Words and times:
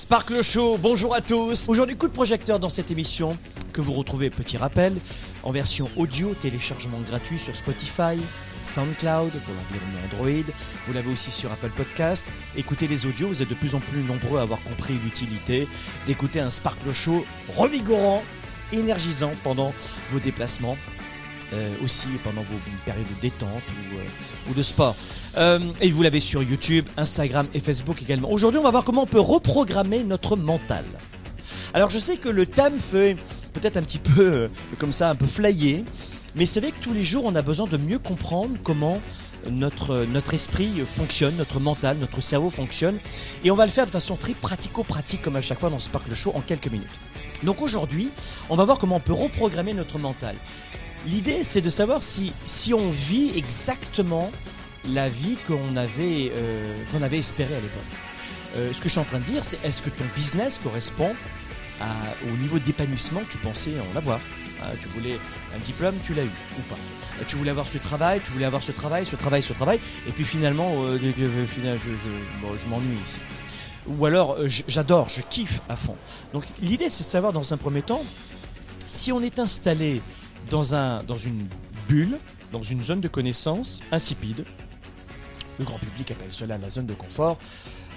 Sparkle 0.00 0.42
Show, 0.42 0.78
bonjour 0.78 1.14
à 1.14 1.20
tous. 1.20 1.68
Aujourd'hui, 1.68 1.94
coup 1.94 2.08
de 2.08 2.12
projecteur 2.14 2.58
dans 2.58 2.70
cette 2.70 2.90
émission 2.90 3.36
que 3.74 3.82
vous 3.82 3.92
retrouvez, 3.92 4.30
petit 4.30 4.56
rappel, 4.56 4.94
en 5.42 5.50
version 5.50 5.90
audio, 5.94 6.32
téléchargement 6.34 7.00
gratuit 7.02 7.38
sur 7.38 7.54
Spotify, 7.54 8.16
SoundCloud 8.62 9.30
pour 9.30 9.54
l'environnement 9.54 10.00
Android. 10.10 10.54
Vous 10.86 10.94
l'avez 10.94 11.12
aussi 11.12 11.30
sur 11.30 11.52
Apple 11.52 11.68
Podcast. 11.76 12.32
Écoutez 12.56 12.88
les 12.88 13.04
audios, 13.04 13.28
vous 13.28 13.42
êtes 13.42 13.50
de 13.50 13.54
plus 13.54 13.74
en 13.74 13.80
plus 13.80 14.00
nombreux 14.02 14.38
à 14.38 14.42
avoir 14.42 14.62
compris 14.62 14.94
l'utilité 15.04 15.68
d'écouter 16.06 16.40
un 16.40 16.48
Sparkle 16.48 16.94
Show 16.94 17.26
revigorant, 17.54 18.24
énergisant 18.72 19.32
pendant 19.44 19.74
vos 20.12 20.18
déplacements. 20.18 20.78
Euh, 21.52 21.68
aussi 21.84 22.06
pendant 22.22 22.42
vos 22.42 22.54
périodes 22.84 23.08
de 23.08 23.20
détente 23.20 23.48
ou, 23.50 23.96
euh, 23.98 24.54
de 24.54 24.62
sport. 24.62 24.94
Euh, 25.36 25.58
et 25.80 25.90
vous 25.90 26.00
l'avez 26.04 26.20
sur 26.20 26.44
YouTube, 26.44 26.88
Instagram 26.96 27.44
et 27.54 27.58
Facebook 27.58 28.00
également. 28.00 28.30
Aujourd'hui, 28.30 28.60
on 28.60 28.62
va 28.62 28.70
voir 28.70 28.84
comment 28.84 29.02
on 29.02 29.06
peut 29.06 29.18
reprogrammer 29.18 30.04
notre 30.04 30.36
mental. 30.36 30.84
Alors, 31.74 31.90
je 31.90 31.98
sais 31.98 32.18
que 32.18 32.28
le 32.28 32.46
thème 32.46 32.78
fait 32.78 33.16
peut-être 33.52 33.76
un 33.76 33.82
petit 33.82 33.98
peu 33.98 34.48
comme 34.78 34.92
ça, 34.92 35.10
un 35.10 35.16
peu 35.16 35.26
flyé, 35.26 35.84
mais 36.36 36.46
c'est 36.46 36.60
vrai 36.60 36.70
que 36.70 36.80
tous 36.80 36.92
les 36.92 37.02
jours, 37.02 37.24
on 37.24 37.34
a 37.34 37.42
besoin 37.42 37.66
de 37.66 37.78
mieux 37.78 37.98
comprendre 37.98 38.56
comment 38.62 39.00
notre, 39.50 40.04
notre 40.04 40.34
esprit 40.34 40.70
fonctionne, 40.86 41.34
notre 41.34 41.58
mental, 41.58 41.96
notre 41.98 42.20
cerveau 42.20 42.50
fonctionne. 42.50 43.00
Et 43.42 43.50
on 43.50 43.56
va 43.56 43.66
le 43.66 43.72
faire 43.72 43.86
de 43.86 43.90
façon 43.90 44.14
très 44.14 44.34
pratico-pratique, 44.34 45.20
comme 45.20 45.34
à 45.34 45.40
chaque 45.40 45.58
fois 45.58 45.70
dans 45.70 45.80
Sparkle 45.80 46.14
Show, 46.14 46.30
en 46.36 46.42
quelques 46.42 46.70
minutes. 46.70 47.00
Donc 47.42 47.60
aujourd'hui, 47.60 48.10
on 48.50 48.54
va 48.54 48.64
voir 48.64 48.78
comment 48.78 48.96
on 48.96 49.00
peut 49.00 49.12
reprogrammer 49.12 49.74
notre 49.74 49.98
mental. 49.98 50.36
L'idée, 51.06 51.44
c'est 51.44 51.62
de 51.62 51.70
savoir 51.70 52.02
si, 52.02 52.34
si 52.44 52.74
on 52.74 52.90
vit 52.90 53.32
exactement 53.36 54.30
la 54.92 55.08
vie 55.08 55.38
qu'on 55.46 55.76
avait, 55.76 56.30
euh, 56.34 56.76
avait 57.02 57.18
espérée 57.18 57.54
à 57.54 57.60
l'époque. 57.60 57.82
Euh, 58.56 58.72
ce 58.72 58.78
que 58.78 58.84
je 58.84 58.90
suis 58.90 59.00
en 59.00 59.04
train 59.04 59.18
de 59.18 59.24
dire, 59.24 59.42
c'est 59.42 59.62
est-ce 59.64 59.82
que 59.82 59.90
ton 59.90 60.04
business 60.14 60.58
correspond 60.58 61.14
au 62.30 62.36
niveau 62.36 62.58
d'épanouissement 62.58 63.20
que 63.20 63.32
tu 63.32 63.38
pensais 63.38 63.70
en 63.94 63.96
avoir? 63.96 64.20
Ah, 64.60 64.66
Tu 64.82 64.88
voulais 64.88 65.18
un 65.56 65.58
diplôme, 65.60 65.94
tu 66.02 66.12
l'as 66.12 66.24
eu 66.24 66.30
ou 66.58 66.62
pas? 66.68 66.74
Euh, 67.18 67.24
Tu 67.26 67.36
voulais 67.36 67.50
avoir 67.50 67.66
ce 67.66 67.78
travail, 67.78 68.20
tu 68.22 68.30
voulais 68.32 68.44
avoir 68.44 68.62
ce 68.62 68.72
travail, 68.72 69.06
ce 69.06 69.16
travail, 69.16 69.42
ce 69.42 69.54
travail, 69.54 69.80
et 70.06 70.12
puis 70.12 70.24
finalement, 70.24 70.74
je, 71.00 71.10
je, 72.58 72.66
m'ennuie 72.66 72.98
ici. 73.02 73.18
Ou 73.86 74.04
alors, 74.04 74.36
j'adore, 74.46 75.08
je 75.08 75.22
kiffe 75.22 75.62
à 75.70 75.76
fond. 75.76 75.96
Donc 76.34 76.44
l'idée, 76.60 76.90
c'est 76.90 77.04
de 77.04 77.08
savoir 77.08 77.32
dans 77.32 77.54
un 77.54 77.56
premier 77.56 77.80
temps 77.80 78.04
si 78.84 79.10
on 79.10 79.22
est 79.22 79.38
installé 79.38 80.02
dans, 80.50 80.74
un, 80.74 81.02
dans 81.04 81.16
une 81.16 81.46
bulle, 81.88 82.18
dans 82.52 82.62
une 82.62 82.82
zone 82.82 83.00
de 83.00 83.08
connaissance 83.08 83.80
insipide. 83.92 84.44
Le 85.58 85.64
grand 85.64 85.78
public 85.78 86.10
appelle 86.10 86.32
cela 86.32 86.58
la 86.58 86.70
zone 86.70 86.86
de 86.86 86.94
confort. 86.94 87.38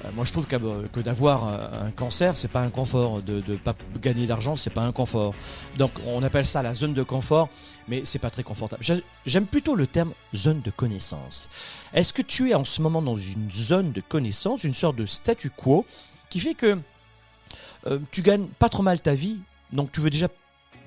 Euh, 0.05 0.09
moi, 0.15 0.25
je 0.25 0.31
trouve 0.33 0.45
que 0.45 0.99
d'avoir 0.99 1.45
un, 1.45 1.85
un 1.87 1.91
cancer, 1.91 2.35
c'est 2.35 2.49
pas 2.49 2.59
un 2.61 2.69
confort. 2.69 3.21
De 3.21 3.41
ne 3.47 3.55
pas 3.55 3.73
gagner 4.01 4.27
d'argent, 4.27 4.55
c'est 4.57 4.69
pas 4.69 4.81
un 4.81 4.91
confort. 4.91 5.33
Donc, 5.77 5.91
on 6.05 6.21
appelle 6.23 6.45
ça 6.45 6.61
la 6.61 6.73
zone 6.73 6.93
de 6.93 7.03
confort, 7.03 7.47
mais 7.87 8.01
c'est 8.03 8.19
pas 8.19 8.29
très 8.29 8.43
confortable. 8.43 8.83
J'ai- 8.83 9.03
J'aime 9.25 9.45
plutôt 9.47 9.75
le 9.75 9.87
terme 9.87 10.11
zone 10.35 10.61
de 10.61 10.71
connaissance. 10.71 11.49
Est-ce 11.93 12.11
que 12.11 12.21
tu 12.21 12.49
es 12.49 12.53
en 12.53 12.65
ce 12.65 12.81
moment 12.81 13.01
dans 13.01 13.15
une 13.17 13.49
zone 13.49 13.93
de 13.93 14.01
connaissance, 14.01 14.63
une 14.65 14.73
sorte 14.73 14.97
de 14.97 15.05
statu 15.05 15.49
quo, 15.49 15.85
qui 16.29 16.39
fait 16.41 16.53
que 16.55 16.77
euh, 17.87 17.99
tu 18.11 18.21
gagnes 18.21 18.47
pas 18.59 18.67
trop 18.69 18.83
mal 18.83 18.99
ta 19.01 19.13
vie, 19.13 19.37
donc 19.71 19.91
tu 19.91 20.01
veux 20.01 20.09
déjà 20.09 20.27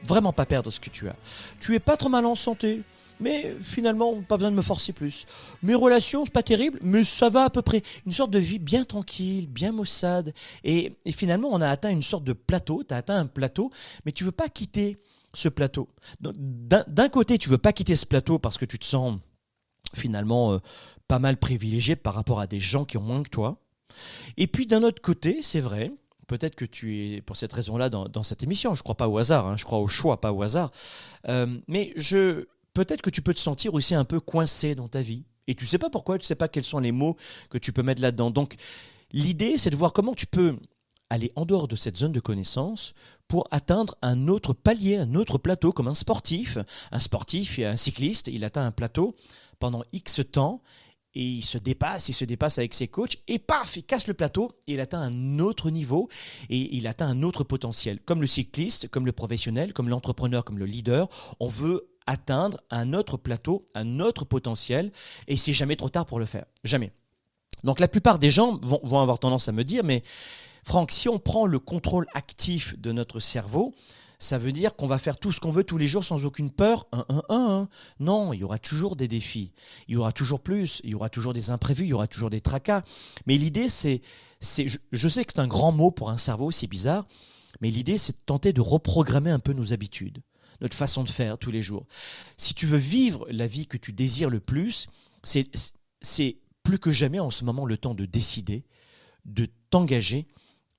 vraiment 0.06 0.32
pas 0.32 0.46
perdre 0.46 0.70
ce 0.70 0.80
que 0.80 0.90
tu 0.90 1.08
as. 1.08 1.16
Tu 1.60 1.74
es 1.74 1.80
pas 1.80 1.96
trop 1.96 2.08
mal 2.08 2.26
en 2.26 2.34
santé, 2.34 2.82
mais 3.20 3.56
finalement, 3.60 4.22
pas 4.22 4.36
besoin 4.36 4.50
de 4.50 4.56
me 4.56 4.62
forcer 4.62 4.92
plus. 4.92 5.26
Mes 5.62 5.74
relations, 5.74 6.24
c'est 6.24 6.32
pas 6.32 6.42
terrible, 6.42 6.78
mais 6.82 7.04
ça 7.04 7.30
va 7.30 7.44
à 7.44 7.50
peu 7.50 7.62
près. 7.62 7.82
Une 8.04 8.12
sorte 8.12 8.30
de 8.30 8.38
vie 8.38 8.58
bien 8.58 8.84
tranquille, 8.84 9.48
bien 9.48 9.72
maussade. 9.72 10.32
Et, 10.64 10.92
finalement, 11.10 11.48
on 11.52 11.60
a 11.60 11.68
atteint 11.68 11.90
une 11.90 12.02
sorte 12.02 12.24
de 12.24 12.32
plateau. 12.32 12.82
Tu 12.86 12.94
as 12.94 12.98
atteint 12.98 13.18
un 13.18 13.26
plateau, 13.26 13.70
mais 14.04 14.12
tu 14.12 14.24
veux 14.24 14.32
pas 14.32 14.48
quitter 14.48 14.98
ce 15.34 15.48
plateau. 15.48 15.88
D'un 16.20 17.08
côté, 17.08 17.38
tu 17.38 17.48
veux 17.48 17.58
pas 17.58 17.72
quitter 17.72 17.96
ce 17.96 18.06
plateau 18.06 18.38
parce 18.38 18.58
que 18.58 18.64
tu 18.64 18.78
te 18.78 18.84
sens 18.84 19.18
finalement 19.94 20.52
euh, 20.52 20.58
pas 21.08 21.18
mal 21.18 21.36
privilégié 21.36 21.96
par 21.96 22.14
rapport 22.14 22.40
à 22.40 22.46
des 22.46 22.60
gens 22.60 22.84
qui 22.84 22.96
ont 22.98 23.02
moins 23.02 23.22
que 23.22 23.30
toi. 23.30 23.60
Et 24.36 24.46
puis 24.46 24.66
d'un 24.66 24.82
autre 24.82 25.00
côté, 25.00 25.40
c'est 25.42 25.60
vrai, 25.60 25.92
peut-être 26.26 26.54
que 26.54 26.64
tu 26.64 26.96
es 26.96 27.20
pour 27.20 27.36
cette 27.36 27.52
raison-là 27.52 27.88
dans, 27.88 28.22
cette 28.22 28.42
émission, 28.42 28.74
je 28.74 28.82
crois 28.82 28.96
pas 28.96 29.08
au 29.08 29.18
hasard, 29.18 29.46
hein, 29.46 29.56
je 29.56 29.64
crois 29.64 29.78
au 29.78 29.86
choix, 29.86 30.20
pas 30.20 30.32
au 30.32 30.42
hasard, 30.42 30.70
Euh, 31.28 31.58
mais 31.68 31.92
je 31.96 32.46
peut-être 32.74 33.00
que 33.00 33.10
tu 33.10 33.22
peux 33.22 33.32
te 33.32 33.38
sentir 33.38 33.72
aussi 33.74 33.94
un 33.94 34.04
peu 34.04 34.20
coincé 34.20 34.74
dans 34.74 34.88
ta 34.88 35.00
vie. 35.00 35.24
Et 35.46 35.54
tu 35.54 35.64
sais 35.64 35.78
pas 35.78 35.90
pourquoi, 35.90 36.18
tu 36.18 36.26
sais 36.26 36.34
pas 36.34 36.48
quels 36.48 36.64
sont 36.64 36.78
les 36.78 36.92
mots 36.92 37.16
que 37.48 37.58
tu 37.58 37.72
peux 37.72 37.82
mettre 37.82 38.02
là-dedans. 38.02 38.30
Donc 38.30 38.56
l'idée, 39.12 39.56
c'est 39.56 39.70
de 39.70 39.76
voir 39.76 39.92
comment 39.92 40.14
tu 40.14 40.26
peux 40.26 40.56
aller 41.08 41.32
en 41.36 41.46
dehors 41.46 41.68
de 41.68 41.76
cette 41.76 41.96
zone 41.96 42.12
de 42.12 42.20
connaissance 42.20 42.94
pour 43.28 43.46
atteindre 43.50 43.96
un 44.02 44.28
autre 44.28 44.52
palier, 44.52 44.96
un 44.96 45.14
autre 45.14 45.38
plateau, 45.38 45.72
comme 45.72 45.88
un 45.88 45.94
sportif. 45.94 46.58
Un 46.90 47.00
sportif, 47.00 47.58
un 47.60 47.76
cycliste, 47.76 48.28
il 48.28 48.44
atteint 48.44 48.66
un 48.66 48.72
plateau 48.72 49.14
pendant 49.58 49.82
X 49.92 50.20
temps 50.30 50.62
et 51.16 51.22
il 51.22 51.44
se 51.44 51.56
dépasse, 51.56 52.10
il 52.10 52.12
se 52.12 52.26
dépasse 52.26 52.58
avec 52.58 52.74
ses 52.74 52.88
coachs 52.88 53.16
et 53.26 53.38
paf, 53.38 53.76
il 53.78 53.84
casse 53.84 54.06
le 54.06 54.12
plateau 54.12 54.52
et 54.66 54.74
il 54.74 54.80
atteint 54.80 55.00
un 55.00 55.38
autre 55.38 55.70
niveau 55.70 56.10
et 56.50 56.76
il 56.76 56.86
atteint 56.86 57.08
un 57.08 57.22
autre 57.22 57.42
potentiel. 57.42 58.00
Comme 58.00 58.20
le 58.20 58.26
cycliste, 58.26 58.88
comme 58.88 59.06
le 59.06 59.12
professionnel, 59.12 59.72
comme 59.72 59.88
l'entrepreneur, 59.88 60.44
comme 60.44 60.58
le 60.58 60.66
leader, 60.66 61.08
on 61.40 61.48
veut 61.48 61.88
atteindre 62.06 62.60
un 62.70 62.92
autre 62.92 63.16
plateau, 63.16 63.64
un 63.74 63.98
autre 63.98 64.26
potentiel 64.26 64.92
et 65.26 65.38
c'est 65.38 65.54
jamais 65.54 65.76
trop 65.76 65.88
tard 65.88 66.04
pour 66.04 66.18
le 66.18 66.26
faire. 66.26 66.44
Jamais. 66.64 66.92
Donc 67.64 67.80
la 67.80 67.88
plupart 67.88 68.18
des 68.18 68.30
gens 68.30 68.60
vont, 68.62 69.00
avoir 69.00 69.18
tendance 69.18 69.48
à 69.48 69.52
me 69.52 69.64
dire, 69.64 69.84
mais 69.84 70.02
Franck, 70.64 70.92
si 70.92 71.08
on 71.08 71.18
prend 71.18 71.46
le 71.46 71.58
contrôle 71.58 72.06
actif 72.12 72.78
de 72.78 72.92
notre 72.92 73.20
cerveau, 73.20 73.74
ça 74.18 74.38
veut 74.38 74.52
dire 74.52 74.74
qu'on 74.76 74.86
va 74.86 74.98
faire 74.98 75.18
tout 75.18 75.32
ce 75.32 75.40
qu'on 75.40 75.50
veut 75.50 75.64
tous 75.64 75.78
les 75.78 75.86
jours 75.86 76.04
sans 76.04 76.24
aucune 76.24 76.50
peur. 76.50 76.86
Un, 76.92 77.04
un, 77.08 77.22
un, 77.28 77.48
un. 77.60 77.68
Non, 78.00 78.32
il 78.32 78.40
y 78.40 78.44
aura 78.44 78.58
toujours 78.58 78.96
des 78.96 79.08
défis. 79.08 79.52
Il 79.88 79.94
y 79.94 79.96
aura 79.96 80.12
toujours 80.12 80.40
plus. 80.40 80.80
Il 80.84 80.90
y 80.90 80.94
aura 80.94 81.10
toujours 81.10 81.34
des 81.34 81.50
imprévus. 81.50 81.84
Il 81.84 81.88
y 81.90 81.92
aura 81.92 82.06
toujours 82.06 82.30
des 82.30 82.40
tracas. 82.40 82.82
Mais 83.26 83.36
l'idée, 83.36 83.68
c'est, 83.68 84.00
c'est, 84.40 84.68
je, 84.68 84.78
je 84.92 85.08
sais 85.08 85.24
que 85.24 85.32
c'est 85.34 85.40
un 85.40 85.46
grand 85.46 85.72
mot 85.72 85.90
pour 85.90 86.10
un 86.10 86.18
cerveau, 86.18 86.50
c'est 86.50 86.66
bizarre. 86.66 87.06
Mais 87.60 87.70
l'idée, 87.70 87.98
c'est 87.98 88.16
de 88.16 88.22
tenter 88.24 88.52
de 88.52 88.60
reprogrammer 88.60 89.30
un 89.30 89.38
peu 89.38 89.52
nos 89.52 89.72
habitudes, 89.72 90.22
notre 90.60 90.76
façon 90.76 91.04
de 91.04 91.08
faire 91.08 91.38
tous 91.38 91.50
les 91.50 91.62
jours. 91.62 91.86
Si 92.36 92.54
tu 92.54 92.66
veux 92.66 92.78
vivre 92.78 93.26
la 93.30 93.46
vie 93.46 93.66
que 93.66 93.76
tu 93.76 93.92
désires 93.92 94.30
le 94.30 94.40
plus, 94.40 94.88
c'est, 95.22 95.44
c'est 96.00 96.38
plus 96.62 96.78
que 96.78 96.90
jamais 96.90 97.20
en 97.20 97.30
ce 97.30 97.44
moment 97.44 97.64
le 97.64 97.76
temps 97.76 97.94
de 97.94 98.04
décider, 98.04 98.64
de 99.24 99.48
t'engager 99.70 100.26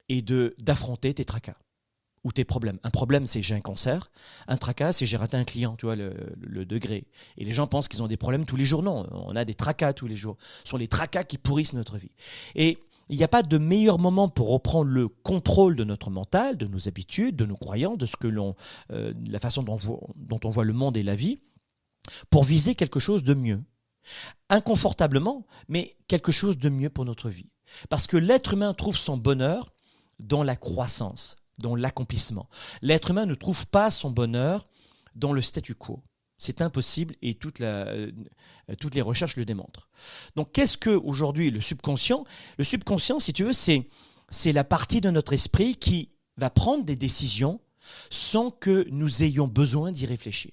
et 0.10 0.22
de 0.22 0.56
d'affronter 0.60 1.14
tes 1.14 1.26
tracas 1.26 1.58
ou 2.28 2.32
tes 2.34 2.44
problèmes. 2.44 2.78
Un 2.84 2.90
problème, 2.90 3.26
c'est 3.26 3.42
j'ai 3.42 3.56
un 3.56 3.62
cancer. 3.62 4.12
Un 4.50 4.58
tracas, 4.58 4.92
c'est 4.92 5.06
j'ai 5.06 5.16
raté 5.16 5.38
un 5.38 5.46
client, 5.46 5.78
tu 5.78 5.86
vois, 5.86 5.96
le, 5.96 6.66
degré. 6.66 7.06
Et 7.38 7.46
les 7.46 7.54
gens 7.54 7.68
pensent 7.68 7.88
qu'ils 7.88 8.04
ont 8.04 8.08
des 8.08 8.18
problèmes 8.18 8.44
tous 8.44 8.58
les 8.58 8.66
jours. 8.66 8.84
Non, 8.84 9.08
on 9.14 9.34
a 9.38 9.46
des 9.46 9.54
tracas 9.54 9.94
tous 9.94 10.08
les 10.08 10.18
jours. 10.18 10.36
Ce 10.66 10.72
sont 10.72 10.78
les 10.78 10.90
tracas 10.90 11.24
qui 11.24 11.38
pourrissent 11.38 11.72
notre 11.72 11.98
vie. 11.98 12.12
Et 12.56 12.80
il 13.08 13.18
n'y 13.18 13.24
a 13.24 13.30
pas 13.30 13.44
de 13.44 13.58
meilleur 13.58 13.98
moment 13.98 14.28
pour 14.28 14.50
reprendre 14.50 14.92
le 14.92 15.08
contrôle 15.08 15.78
de 15.78 15.86
notre 15.86 16.10
mental, 16.10 16.58
de 16.58 16.68
nos 16.68 16.90
habitudes, 16.90 17.38
de 17.38 17.46
nos 17.46 17.56
croyances, 17.56 17.98
de 17.98 18.06
ce 18.06 18.18
que 18.18 18.28
l'on, 18.28 18.56
euh, 18.92 19.14
la 19.30 19.40
façon 19.40 19.64
dont 19.64 20.40
on 20.44 20.50
voit 20.50 20.66
le 20.66 20.74
monde 20.74 20.98
et 20.98 21.04
la 21.04 21.16
vie, 21.16 21.40
pour 22.30 22.44
viser 22.44 22.76
quelque 22.76 23.00
chose 23.00 23.24
de 23.24 23.36
mieux. 23.36 23.64
Inconfortablement, 24.50 25.48
mais 25.70 25.96
quelque 26.10 26.34
chose 26.34 26.58
de 26.58 26.68
mieux 26.68 26.90
pour 26.90 27.06
notre 27.06 27.30
vie. 27.30 27.50
Parce 27.90 28.06
que 28.06 28.18
l'être 28.18 28.54
humain 28.54 28.74
trouve 28.74 28.98
son 28.98 29.16
bonheur 29.16 29.72
dans 30.20 30.44
la 30.44 30.56
croissance, 30.58 31.38
dans 31.60 31.76
l'accomplissement. 31.76 32.50
L'être 32.82 33.12
humain 33.12 33.26
ne 33.26 33.36
trouve 33.36 33.68
pas 33.68 33.92
son 33.92 34.12
bonheur 34.12 34.68
dans 35.16 35.34
le 35.34 35.42
statu 35.42 35.76
quo. 35.76 36.04
C'est 36.38 36.62
impossible 36.62 37.16
et 37.24 37.34
toute 37.34 37.58
la, 37.60 37.88
euh, 37.88 38.12
toutes 38.80 38.94
les 38.94 39.02
recherches 39.02 39.38
le 39.38 39.46
démontrent. 39.46 39.90
Donc 40.36 40.52
qu'est-ce 40.52 40.78
que 40.78 40.92
aujourd'hui 40.92 41.50
le 41.50 41.62
subconscient? 41.62 42.26
Le 42.60 42.64
subconscient, 42.64 43.20
si 43.20 43.34
tu 43.34 43.44
veux, 43.44 43.54
c'est 43.54 43.88
c'est 44.30 44.52
la 44.52 44.64
partie 44.64 45.02
de 45.02 45.10
notre 45.10 45.34
esprit 45.34 45.76
qui 45.76 46.12
va 46.36 46.50
prendre 46.50 46.84
des 46.84 46.96
décisions 46.96 47.62
sans 48.10 48.52
que 48.52 48.86
nous 48.90 49.24
ayons 49.24 49.48
besoin 49.48 49.92
d'y 49.92 50.06
réfléchir. 50.06 50.52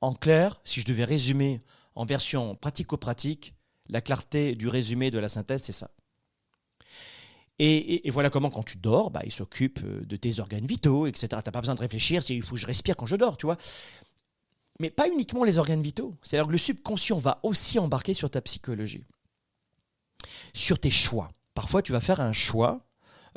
En 0.00 0.14
clair, 0.14 0.60
si 0.64 0.80
je 0.80 0.86
devais 0.86 1.04
résumer 1.04 1.62
en 1.94 2.04
version 2.04 2.54
pratico-pratique, 2.54 3.54
la 3.88 4.00
clarté 4.00 4.54
du 4.54 4.68
résumé 4.68 5.10
de 5.10 5.18
la 5.18 5.28
synthèse, 5.28 5.62
c'est 5.62 5.72
ça. 5.72 5.90
Et, 7.60 8.08
voilà 8.10 8.30
comment, 8.30 8.50
quand 8.50 8.62
tu 8.62 8.76
dors, 8.76 9.10
bah, 9.10 9.22
il 9.24 9.32
s'occupe 9.32 9.80
euh, 9.82 10.04
de 10.04 10.16
tes 10.16 10.38
organes 10.38 10.66
vitaux, 10.66 11.06
etc. 11.06 11.26
Tu 11.30 11.34
n'as 11.34 11.42
pas 11.42 11.60
besoin 11.60 11.74
de 11.74 11.80
réfléchir 11.80 12.22
il 12.28 12.42
faut 12.42 12.54
que 12.54 12.60
je 12.60 12.66
respire 12.66 12.96
quand 12.96 13.06
je 13.06 13.16
dors, 13.16 13.36
tu 13.36 13.46
vois. 13.46 13.56
Mais 14.78 14.90
pas 14.90 15.08
uniquement 15.08 15.42
les 15.42 15.58
organes 15.58 15.82
vitaux. 15.82 16.14
C'est-à-dire 16.22 16.46
que 16.46 16.52
le 16.52 16.58
subconscient 16.58 17.18
va 17.18 17.40
aussi 17.42 17.80
embarquer 17.80 18.14
sur 18.14 18.30
ta 18.30 18.40
psychologie, 18.40 19.04
sur 20.54 20.78
tes 20.78 20.90
choix. 20.90 21.32
Parfois, 21.54 21.82
tu 21.82 21.90
vas 21.90 22.00
faire 22.00 22.20
un 22.20 22.32
choix 22.32 22.86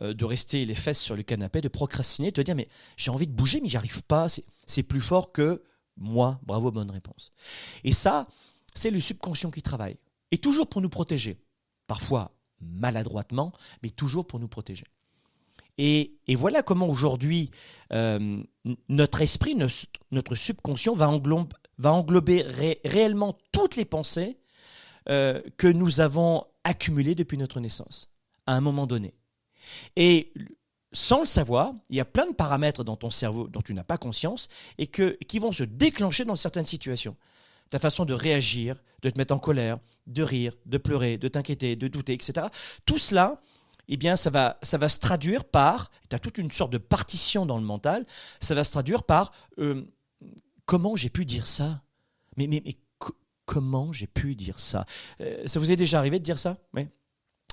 euh, 0.03 0.13
de 0.13 0.23
rester 0.23 0.65
les 0.65 0.75
fesses 0.75 1.01
sur 1.01 1.15
le 1.15 1.23
canapé, 1.23 1.61
de 1.61 1.67
procrastiner, 1.67 2.29
de 2.29 2.35
te 2.35 2.41
dire 2.41 2.53
mais 2.55 2.67
j'ai 2.97 3.09
envie 3.09 3.25
de 3.25 3.33
bouger, 3.33 3.59
mais 3.59 3.69
j'y 3.69 3.77
arrive 3.77 4.03
pas. 4.03 4.27
C'est 4.67 4.83
plus 4.83 5.01
fort 5.01 5.31
que 5.31 5.63
moi. 5.97 6.39
Bravo, 6.43 6.71
bonne 6.71 6.91
réponse. 6.91 7.31
Et 7.83 7.91
ça, 7.91 8.27
c'est 8.75 8.91
le 8.91 8.99
subconscient 8.99 9.49
qui 9.49 9.63
travaille. 9.63 9.97
Et 10.29 10.37
toujours 10.37 10.67
pour 10.67 10.81
nous 10.81 10.89
protéger. 10.89 11.39
Parfois 11.87 12.31
maladroitement, 12.61 13.51
mais 13.83 13.89
toujours 13.89 14.25
pour 14.25 14.39
nous 14.39 14.47
protéger. 14.47 14.85
Et, 15.77 16.19
voilà 16.35 16.61
comment 16.61 16.87
aujourd'hui 16.87 17.49
euh, 17.91 18.43
notre 18.87 19.21
esprit, 19.21 19.55
notre 20.11 20.35
subconscient 20.35 20.93
va, 20.93 21.09
englober, 21.09 22.45
réellement 22.85 23.37
toutes 23.51 23.75
les 23.75 23.85
pensées 23.85 24.37
euh, 25.09 25.41
que 25.57 25.67
nous 25.67 25.99
avons 25.99 26.45
accumulées 26.63 27.15
depuis 27.15 27.37
notre 27.37 27.59
naissance, 27.59 28.09
à 28.45 28.53
un 28.53 28.61
moment 28.61 28.85
donné. 28.85 29.15
Et 29.95 30.33
sans 30.93 31.21
le 31.21 31.25
savoir, 31.25 31.73
il 31.89 31.95
y 31.95 32.01
a 32.01 32.05
plein 32.05 32.27
de 32.27 32.35
paramètres 32.35 32.83
dans 32.83 32.97
ton 32.97 33.09
cerveau 33.09 33.47
dont 33.47 33.61
tu 33.61 33.73
n'as 33.73 33.83
pas 33.83 33.97
conscience 33.97 34.49
et 34.77 34.87
qui 34.87 35.39
vont 35.39 35.51
se 35.51 35.63
déclencher 35.63 36.25
dans 36.25 36.35
certaines 36.35 36.65
situations. 36.65 37.15
Ta 37.71 37.79
façon 37.79 38.05
de 38.05 38.13
réagir, 38.13 38.75
de 39.01 39.09
te 39.09 39.17
mettre 39.17 39.33
en 39.33 39.39
colère, 39.39 39.79
de 40.05 40.21
rire, 40.21 40.53
de 40.67 40.77
pleurer, 40.77 41.17
de 41.17 41.27
t'inquiéter, 41.27 41.75
de 41.75 41.87
douter, 41.87 42.13
etc. 42.13 42.45
Tout 42.85 42.99
cela, 42.99 43.41
eh 43.87 43.97
bien, 43.97 44.15
ça 44.15 44.29
va, 44.29 44.59
ça 44.61 44.77
va 44.77 44.89
se 44.89 44.99
traduire 44.99 45.43
par, 45.43 45.89
tu 46.09 46.15
as 46.15 46.19
toute 46.19 46.37
une 46.37 46.51
sorte 46.51 46.71
de 46.71 46.77
partition 46.77 47.45
dans 47.47 47.57
le 47.57 47.63
mental, 47.63 48.05
ça 48.39 48.53
va 48.53 48.63
se 48.63 48.71
traduire 48.71 49.03
par 49.03 49.31
euh, 49.57 49.83
comment 50.65 50.95
j'ai 50.95 51.09
pu 51.09 51.25
dire 51.25 51.47
ça? 51.47 51.81
Mais, 52.37 52.47
mais, 52.47 52.61
mais 52.63 52.75
comment 53.45 53.91
j'ai 53.91 54.07
pu 54.07 54.35
dire 54.35 54.59
ça? 54.59 54.85
Euh, 55.19 55.43
Ça 55.45 55.59
vous 55.59 55.71
est 55.71 55.75
déjà 55.75 55.97
arrivé 55.97 56.19
de 56.19 56.23
dire 56.23 56.39
ça? 56.39 56.57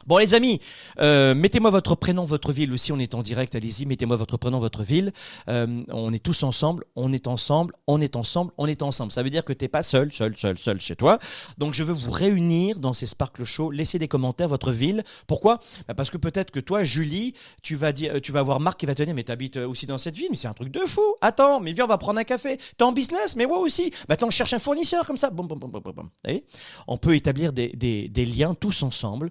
Bon 0.07 0.17
les 0.17 0.35
amis, 0.35 0.59
euh, 1.01 1.35
mettez-moi 1.35 1.71
votre 1.71 1.95
prénom, 1.95 2.25
votre 2.25 2.53
ville 2.53 2.73
aussi, 2.73 2.93
on 2.93 2.99
est 2.99 3.15
en 3.15 3.21
direct, 3.21 3.55
allez-y, 3.55 3.85
mettez-moi 3.85 4.17
votre 4.17 4.39
prénom, 4.39 4.59
votre 4.59 4.83
ville. 4.83 5.13
Euh, 5.49 5.83
on 5.91 6.13
est 6.13 6.23
tous 6.23 6.45
ensemble, 6.45 6.85
on 6.97 7.13
est 7.13 7.27
ensemble, 7.27 7.75
on 7.87 8.01
est 8.01 8.17
ensemble, 8.17 8.53
on 8.57 8.67
est 8.67 8.83
ensemble. 8.83 9.13
Ça 9.13 9.23
veut 9.23 9.29
dire 9.29 9.45
que 9.45 9.53
tu 9.53 9.65
n'es 9.65 9.69
pas 9.69 9.83
seul, 9.83 10.11
seul, 10.13 10.35
seul, 10.37 10.57
seul 10.57 10.81
chez 10.81 10.97
toi. 10.97 11.19
Donc 11.59 11.75
je 11.75 11.85
veux 11.85 11.93
vous 11.93 12.11
réunir 12.11 12.81
dans 12.81 12.95
ces 12.95 13.07
Sparkle 13.07 13.45
Show, 13.45 13.71
laissez 13.71 13.99
des 13.99 14.09
commentaires, 14.09 14.49
votre 14.49 14.73
ville. 14.73 15.05
Pourquoi? 15.27 15.59
Bah, 15.89 15.95
Parce 15.95 16.11
que 16.11 16.17
peut-être 16.17 16.53
que 16.53 16.61
toi, 16.61 16.85
Julie, 16.85 17.35
tu 17.63 17.77
vas, 17.77 17.93
dire, 17.93 18.19
tu 18.23 18.33
vas 18.33 18.41
avoir 18.41 18.61
Marc 18.61 18.81
qui 18.81 18.87
va 18.87 18.95
te 18.95 19.03
dire, 19.03 19.15
mais 19.15 19.25
tu 19.25 19.33
habites 19.33 19.59
aussi 19.59 19.87
dans 19.87 19.99
cette 19.99 20.17
ville, 20.17 20.29
mais 20.31 20.37
c'est 20.37 20.49
un 20.49 20.55
truc 20.55 20.71
de 20.71 20.81
fou. 20.81 21.03
Attends, 21.21 21.61
mais 21.61 21.73
viens, 21.75 21.85
on 21.85 21.89
va 21.89 21.99
prendre 21.99 22.19
un 22.19 22.25
café. 22.25 22.57
T'es 22.57 22.85
en 22.85 22.93
business, 22.93 23.37
mais 23.37 23.45
moi 23.45 23.59
aussi. 23.59 23.91
Bah 24.09 24.15
attends, 24.15 24.31
cherche 24.31 24.55
un 24.55 24.59
fournisseur 24.59 25.05
comme 25.07 25.19
ça. 25.19 25.31
on 26.87 26.97
peut 26.97 27.15
établir 27.15 27.53
des, 27.53 28.25
liens 28.25 28.55
tous 28.55 28.83
ensemble 28.83 29.31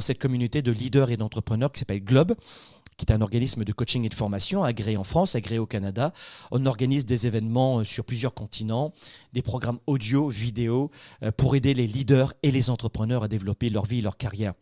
cette 0.00 0.18
communauté 0.18 0.62
de 0.62 0.72
leaders 0.72 1.10
et 1.10 1.16
d'entrepreneurs 1.16 1.72
qui 1.72 1.80
s'appelle 1.80 2.02
Globe 2.02 2.34
qui 2.98 3.04
est 3.04 3.12
un 3.12 3.22
organisme 3.22 3.64
de 3.64 3.72
coaching 3.72 4.04
et 4.04 4.08
de 4.08 4.14
formation 4.14 4.64
agréé 4.64 4.96
en 4.96 5.04
France, 5.04 5.36
agréé 5.36 5.58
au 5.58 5.66
Canada. 5.66 6.12
On 6.50 6.66
organise 6.66 7.06
des 7.06 7.26
événements 7.26 7.78
euh, 7.78 7.84
sur 7.84 8.04
plusieurs 8.04 8.34
continents, 8.34 8.92
des 9.32 9.40
programmes 9.40 9.78
audio, 9.86 10.28
vidéo, 10.28 10.90
euh, 11.22 11.30
pour 11.30 11.54
aider 11.54 11.72
les 11.72 11.86
leaders 11.86 12.34
et 12.42 12.50
les 12.50 12.68
entrepreneurs 12.68 13.22
à 13.22 13.28
développer 13.28 13.70
leur 13.70 13.86
vie, 13.86 14.02
leur 14.02 14.16
carrière. 14.16 14.52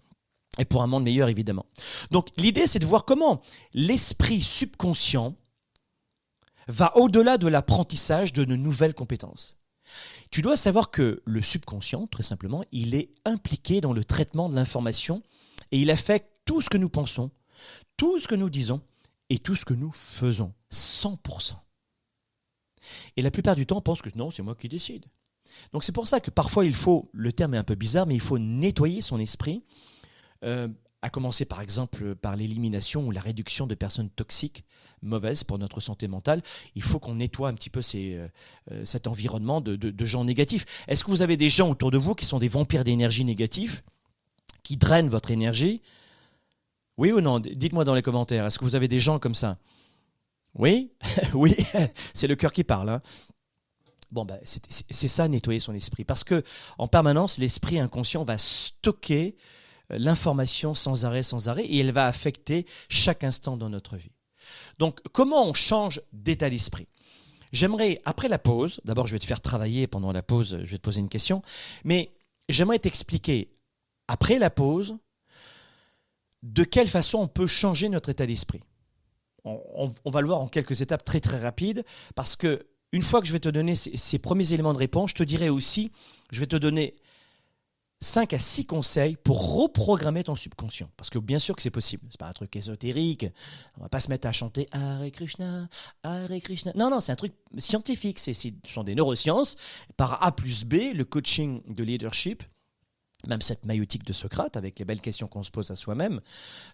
Et 0.58 0.64
pour 0.64 0.82
un 0.82 0.86
monde 0.86 1.04
meilleur, 1.04 1.28
évidemment. 1.28 1.66
Donc 2.10 2.28
l'idée, 2.36 2.66
c'est 2.66 2.78
de 2.78 2.86
voir 2.86 3.04
comment 3.04 3.40
l'esprit 3.74 4.42
subconscient 4.42 5.34
va 6.68 6.96
au-delà 6.96 7.38
de 7.38 7.48
l'apprentissage 7.48 8.32
de 8.32 8.44
nos 8.44 8.56
nouvelles 8.56 8.94
compétences. 8.94 9.56
Tu 10.30 10.42
dois 10.42 10.56
savoir 10.56 10.90
que 10.90 11.22
le 11.24 11.42
subconscient, 11.42 12.06
très 12.06 12.22
simplement, 12.22 12.64
il 12.72 12.94
est 12.94 13.10
impliqué 13.24 13.80
dans 13.80 13.92
le 13.92 14.04
traitement 14.04 14.48
de 14.48 14.54
l'information 14.54 15.22
et 15.72 15.78
il 15.78 15.90
affecte 15.90 16.30
tout 16.44 16.60
ce 16.60 16.70
que 16.70 16.76
nous 16.76 16.88
pensons, 16.88 17.30
tout 17.96 18.18
ce 18.18 18.28
que 18.28 18.34
nous 18.34 18.50
disons 18.50 18.80
et 19.30 19.38
tout 19.38 19.56
ce 19.56 19.64
que 19.64 19.74
nous 19.74 19.92
faisons. 19.92 20.52
100%. 20.72 21.54
Et 23.16 23.22
la 23.22 23.30
plupart 23.30 23.56
du 23.56 23.66
temps, 23.66 23.78
on 23.78 23.82
pense 23.82 24.02
que 24.02 24.10
non, 24.14 24.30
c'est 24.30 24.42
moi 24.42 24.54
qui 24.54 24.68
décide. 24.68 25.04
Donc 25.72 25.84
c'est 25.84 25.92
pour 25.92 26.08
ça 26.08 26.20
que 26.20 26.30
parfois 26.30 26.64
il 26.64 26.74
faut, 26.74 27.10
le 27.12 27.32
terme 27.32 27.54
est 27.54 27.58
un 27.58 27.64
peu 27.64 27.74
bizarre, 27.74 28.06
mais 28.06 28.14
il 28.14 28.20
faut 28.20 28.38
nettoyer 28.38 29.00
son 29.00 29.18
esprit, 29.18 29.64
euh, 30.44 30.68
à 31.06 31.08
commencer 31.08 31.44
par 31.44 31.60
exemple 31.60 32.16
par 32.16 32.34
l'élimination 32.34 33.06
ou 33.06 33.12
la 33.12 33.20
réduction 33.20 33.68
de 33.68 33.76
personnes 33.76 34.10
toxiques, 34.10 34.64
mauvaises 35.02 35.44
pour 35.44 35.56
notre 35.56 35.78
santé 35.78 36.08
mentale. 36.08 36.42
Il 36.74 36.82
faut 36.82 36.98
qu'on 36.98 37.14
nettoie 37.14 37.48
un 37.48 37.54
petit 37.54 37.70
peu 37.70 37.80
euh, 37.94 38.28
euh, 38.72 38.84
cet 38.84 39.06
environnement 39.06 39.60
de, 39.60 40.04
gens 40.04 40.24
négatifs. 40.24 40.64
Est-ce 40.88 41.04
que 41.04 41.10
vous 41.10 41.22
avez 41.22 41.36
des 41.36 41.48
gens 41.48 41.70
autour 41.70 41.92
de 41.92 41.98
vous 41.98 42.16
qui 42.16 42.24
sont 42.24 42.40
des 42.40 42.48
vampires 42.48 42.82
d'énergie 42.82 43.24
négatifs 43.24 43.84
qui 44.64 44.76
drainent 44.76 45.08
votre 45.08 45.30
énergie? 45.30 45.80
Oui 46.96 47.12
ou 47.12 47.20
non? 47.20 47.38
Dites-moi 47.38 47.84
dans 47.84 47.94
les 47.94 48.02
commentaires. 48.02 48.44
Est-ce 48.44 48.58
que 48.58 48.64
vous 48.64 48.74
avez 48.74 48.88
des 48.88 48.98
gens 48.98 49.20
comme 49.20 49.34
ça? 49.34 49.58
Oui? 50.56 50.90
Oui, 51.34 51.54
c'est 52.14 52.26
le 52.26 52.34
cœur 52.34 52.52
qui 52.52 52.64
parle. 52.64 52.90
Hein. 52.90 53.02
Bon, 54.10 54.24
ben, 54.24 54.40
c'est 54.42 55.08
ça, 55.08 55.28
nettoyer 55.28 55.60
son 55.60 55.74
esprit. 55.74 56.04
Parce 56.04 56.24
que 56.24 56.42
en 56.78 56.88
permanence, 56.88 57.38
l'esprit 57.38 57.78
inconscient 57.78 58.24
va 58.24 58.38
stocker 58.38 59.36
l'information 59.90 60.74
sans 60.74 61.04
arrêt, 61.04 61.22
sans 61.22 61.48
arrêt, 61.48 61.64
et 61.64 61.78
elle 61.78 61.92
va 61.92 62.06
affecter 62.06 62.66
chaque 62.88 63.24
instant 63.24 63.56
dans 63.56 63.70
notre 63.70 63.96
vie. 63.96 64.12
Donc, 64.78 65.00
comment 65.12 65.48
on 65.48 65.54
change 65.54 66.00
d'état 66.12 66.50
d'esprit? 66.50 66.86
J'aimerais, 67.52 68.00
après 68.04 68.28
la 68.28 68.38
pause, 68.38 68.80
d'abord 68.84 69.06
je 69.06 69.12
vais 69.12 69.18
te 69.18 69.24
faire 69.24 69.40
travailler 69.40 69.86
pendant 69.86 70.12
la 70.12 70.22
pause, 70.22 70.58
je 70.64 70.70
vais 70.70 70.78
te 70.78 70.82
poser 70.82 71.00
une 71.00 71.08
question, 71.08 71.42
mais 71.84 72.12
j'aimerais 72.48 72.78
t'expliquer 72.78 73.50
après 74.08 74.38
la 74.38 74.50
pause, 74.50 74.96
de 76.42 76.64
quelle 76.64 76.88
façon 76.88 77.18
on 77.18 77.28
peut 77.28 77.46
changer 77.46 77.88
notre 77.88 78.10
état 78.10 78.26
d'esprit. 78.26 78.60
On, 79.44 79.88
va 80.04 80.20
le 80.20 80.26
voir 80.26 80.40
en 80.40 80.48
quelques 80.48 80.80
étapes 80.80 81.04
très 81.04 81.20
très 81.20 81.38
rapides, 81.38 81.84
parce 82.16 82.34
que 82.34 82.66
une 82.92 83.02
fois 83.02 83.20
que 83.20 83.26
je 83.26 83.32
vais 83.32 83.40
te 83.40 83.48
donner 83.48 83.76
ces, 83.76 84.18
premiers 84.18 84.52
éléments 84.52 84.72
de 84.72 84.78
réponse, 84.78 85.10
je 85.10 85.16
te 85.16 85.22
dirai 85.22 85.48
aussi, 85.48 85.92
je 86.30 86.40
vais 86.40 86.46
te 86.46 86.56
donner 86.56 86.96
5 88.06 88.32
à 88.34 88.38
6 88.38 88.66
conseils 88.66 89.16
pour 89.16 89.56
reprogrammer 89.56 90.22
ton 90.22 90.36
subconscient. 90.36 90.88
Parce 90.96 91.10
que 91.10 91.18
bien 91.18 91.38
sûr 91.38 91.56
que 91.56 91.62
c'est 91.62 91.70
possible. 91.70 92.04
C'est 92.08 92.20
pas 92.20 92.28
un 92.28 92.32
truc 92.32 92.54
ésotérique. 92.54 93.26
On 93.78 93.82
va 93.82 93.88
pas 93.88 94.00
se 94.00 94.08
mettre 94.08 94.28
à 94.28 94.32
chanter 94.32 94.68
Hare 94.70 95.10
Krishna, 95.12 95.68
Hare 96.04 96.40
Krishna. 96.40 96.72
Non, 96.76 96.88
non, 96.88 97.00
c'est 97.00 97.12
un 97.12 97.16
truc 97.16 97.32
scientifique. 97.58 98.18
Ce 98.20 98.32
sont 98.64 98.84
des 98.84 98.94
neurosciences. 98.94 99.56
Par 99.96 100.22
A 100.22 100.30
plus 100.30 100.64
B, 100.64 100.94
le 100.94 101.04
coaching 101.04 101.62
de 101.66 101.82
leadership, 101.82 102.44
même 103.26 103.42
cette 103.42 103.66
maïotique 103.66 104.04
de 104.04 104.12
Socrate, 104.12 104.56
avec 104.56 104.78
les 104.78 104.84
belles 104.84 105.00
questions 105.00 105.26
qu'on 105.26 105.42
se 105.42 105.50
pose 105.50 105.72
à 105.72 105.74
soi-même, 105.74 106.20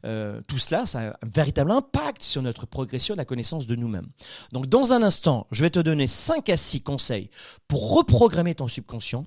euh, 0.04 0.42
tout 0.48 0.58
cela, 0.58 0.84
ça 0.84 1.00
a 1.00 1.08
un 1.08 1.14
véritable 1.22 1.70
impact 1.70 2.22
sur 2.22 2.42
notre 2.42 2.66
progression 2.66 3.14
de 3.14 3.18
la 3.18 3.24
connaissance 3.24 3.66
de 3.66 3.74
nous-mêmes. 3.74 4.08
Donc 4.52 4.66
dans 4.66 4.92
un 4.92 5.02
instant, 5.02 5.46
je 5.50 5.62
vais 5.62 5.70
te 5.70 5.80
donner 5.80 6.06
5 6.06 6.50
à 6.50 6.58
6 6.58 6.82
conseils 6.82 7.30
pour 7.68 7.94
reprogrammer 7.94 8.54
ton 8.54 8.68
subconscient. 8.68 9.24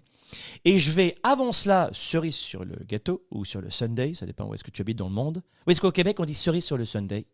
Et 0.63 0.79
je 0.79 0.91
vais, 0.91 1.15
avant 1.23 1.51
cela, 1.51 1.89
cerise 1.93 2.35
sur 2.35 2.65
le 2.65 2.75
gâteau 2.87 3.25
ou 3.31 3.45
sur 3.45 3.61
le 3.61 3.69
Sunday, 3.69 4.13
ça 4.13 4.25
dépend 4.25 4.45
où 4.45 4.53
est-ce 4.53 4.63
que 4.63 4.71
tu 4.71 4.81
habites 4.81 4.97
dans 4.97 5.09
le 5.09 5.13
monde. 5.13 5.43
Ou 5.67 5.71
est-ce 5.71 5.81
qu'au 5.81 5.91
Québec, 5.91 6.19
on 6.19 6.25
dit 6.25 6.33
cerise 6.33 6.65
sur 6.65 6.77
le 6.77 6.85
Sunday 6.85 7.25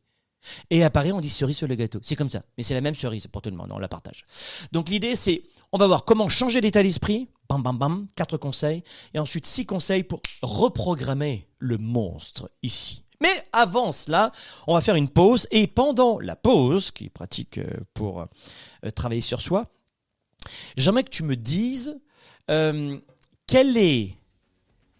et 0.69 0.83
à 0.83 0.89
Paris, 0.89 1.11
on 1.11 1.19
dit 1.19 1.29
cerise 1.29 1.57
sur 1.57 1.67
le 1.67 1.75
gâteau. 1.75 2.00
C'est 2.01 2.15
comme 2.15 2.29
ça. 2.29 2.43
Mais 2.57 2.63
c'est 2.63 2.74
la 2.74 2.81
même 2.81 2.95
cerise 2.95 3.27
pour 3.27 3.41
tout 3.41 3.50
le 3.50 3.55
monde. 3.55 3.69
On 3.71 3.79
la 3.79 3.88
partage. 3.88 4.25
Donc 4.71 4.89
l'idée, 4.89 5.15
c'est, 5.15 5.43
on 5.71 5.77
va 5.77 5.88
voir 5.88 6.05
comment 6.05 6.29
changer 6.29 6.62
d'état 6.62 6.83
d'esprit. 6.83 7.27
Bam, 7.50 7.62
bam, 7.62 7.77
bam. 7.77 8.07
Quatre 8.15 8.38
conseils. 8.38 8.83
Et 9.13 9.19
ensuite, 9.19 9.45
six 9.45 9.65
conseils 9.65 10.03
pour 10.03 10.21
reprogrammer 10.41 11.48
le 11.60 11.77
monstre 11.77 12.50
ici. 12.63 13.03
Mais 13.21 13.43
avant 13.53 13.91
cela, 13.91 14.31
on 14.65 14.74
va 14.74 14.81
faire 14.81 14.95
une 14.95 15.10
pause. 15.10 15.48
Et 15.51 15.67
pendant 15.67 16.19
la 16.19 16.36
pause, 16.36 16.91
qui 16.91 17.05
est 17.05 17.10
pratique 17.10 17.60
euh, 17.60 17.67
pour 17.93 18.21
euh, 18.21 18.89
travailler 18.95 19.21
sur 19.21 19.41
soi, 19.41 19.67
j'aimerais 20.75 21.03
que 21.03 21.10
tu 21.10 21.24
me 21.24 21.36
dises 21.36 22.00
euh, 22.50 22.98
quelle 23.48 23.77
est 23.77 24.13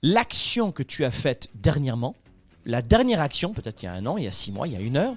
l'action 0.04 0.72
que 0.72 0.84
tu 0.84 1.06
as 1.06 1.12
faite 1.12 1.50
dernièrement 1.56 2.16
la 2.66 2.82
dernière 2.82 3.22
action, 3.22 3.54
peut-être 3.54 3.82
il 3.82 3.86
y 3.86 3.90
a 3.90 3.94
un 3.94 4.06
an, 4.06 4.18
il 4.18 4.26
y 4.26 4.28
a 4.28 4.32
six 4.32 4.52
mois, 4.52 4.68
il 4.68 4.74
y 4.74 4.76
a 4.76 4.80
une 4.80 4.98
heure, 4.98 5.16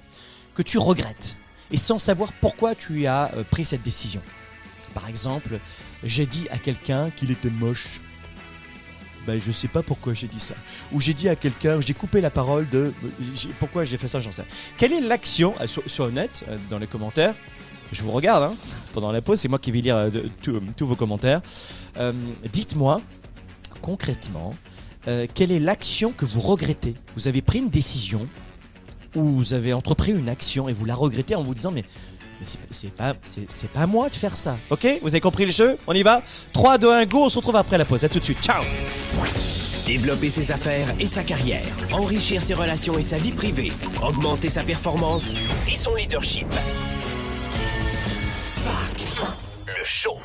que 0.54 0.62
tu 0.62 0.78
regrettes, 0.78 1.36
et 1.70 1.76
sans 1.76 1.98
savoir 1.98 2.32
pourquoi 2.40 2.74
tu 2.74 3.06
as 3.06 3.32
euh, 3.34 3.44
pris 3.44 3.64
cette 3.64 3.82
décision? 3.82 4.22
Par 4.94 5.08
exemple, 5.08 5.58
j'ai 6.04 6.26
dit 6.26 6.46
à 6.50 6.58
quelqu'un 6.58 7.10
qu'il 7.10 7.30
était 7.30 7.50
moche. 7.50 8.00
Ben, 9.26 9.40
je 9.40 9.50
sais 9.50 9.68
pas 9.68 9.82
pourquoi 9.82 10.12
j'ai 10.12 10.26
dit 10.26 10.38
ça. 10.38 10.54
Ou 10.92 11.00
j'ai 11.00 11.14
dit 11.14 11.28
à 11.28 11.36
quelqu'un, 11.36 11.80
j'ai 11.80 11.94
coupé 11.94 12.20
la 12.20 12.30
parole 12.30 12.68
de. 12.68 12.92
Pourquoi 13.58 13.84
j'ai 13.84 13.96
fait 13.96 14.06
ça, 14.06 14.20
j'en 14.20 14.32
sais. 14.32 14.44
Quelle 14.76 14.92
est 14.92 15.00
l'action 15.00 15.54
euh, 15.60 15.66
Sois 15.66 16.06
honnête 16.06 16.44
dans 16.70 16.78
les 16.78 16.86
commentaires. 16.86 17.34
Je 17.92 18.02
vous 18.02 18.10
regarde 18.10 18.42
hein, 18.42 18.54
pendant 18.92 19.12
la 19.12 19.22
pause, 19.22 19.40
c'est 19.40 19.48
moi 19.48 19.58
qui 19.58 19.70
vais 19.70 19.80
lire 19.80 20.10
tous 20.42 20.86
vos 20.86 20.96
commentaires. 20.96 21.40
Dites-moi 22.52 23.00
concrètement 23.82 24.54
euh, 25.06 25.26
quelle 25.32 25.52
est 25.52 25.60
l'action 25.60 26.12
que 26.12 26.24
vous 26.24 26.40
regrettez? 26.40 26.94
Vous 27.16 27.28
avez 27.28 27.42
pris 27.42 27.58
une 27.58 27.68
décision 27.68 28.26
ou 29.14 29.22
vous 29.22 29.54
avez 29.54 29.72
entrepris 29.72 30.12
une 30.12 30.28
action 30.28 30.68
et 30.68 30.72
vous 30.72 30.84
la 30.84 30.94
regrettez 30.94 31.34
en 31.34 31.42
vous 31.42 31.54
disant 31.54 31.70
mais, 31.70 31.84
c'est 32.70 32.90
pas, 32.90 33.14
à 33.74 33.86
moi 33.86 34.08
de 34.08 34.14
faire 34.14 34.36
ça. 34.36 34.56
Ok? 34.70 34.86
Vous 35.02 35.08
avez 35.08 35.20
compris 35.20 35.44
le 35.44 35.52
jeu? 35.52 35.76
On 35.86 35.94
y 35.94 36.02
va? 36.02 36.22
3, 36.52 36.78
2, 36.78 36.90
1, 36.90 37.06
go, 37.06 37.24
on 37.24 37.28
se 37.28 37.36
retrouve 37.36 37.56
après 37.56 37.78
la 37.78 37.84
pause. 37.84 38.04
A 38.04 38.08
tout 38.08 38.18
de 38.18 38.24
suite. 38.24 38.42
Ciao 38.42 38.62
Développer 39.86 40.30
ses 40.30 40.50
affaires 40.50 40.88
et 40.98 41.06
sa 41.06 41.22
carrière, 41.22 41.66
enrichir 41.92 42.42
ses 42.42 42.54
relations 42.54 42.96
et 42.96 43.02
sa 43.02 43.18
vie 43.18 43.32
privée, 43.32 43.70
augmenter 44.02 44.48
sa 44.48 44.62
performance 44.62 45.30
et 45.70 45.76
son 45.76 45.94
leadership. 45.94 46.46
Le 48.64 49.84
show. 49.84 50.16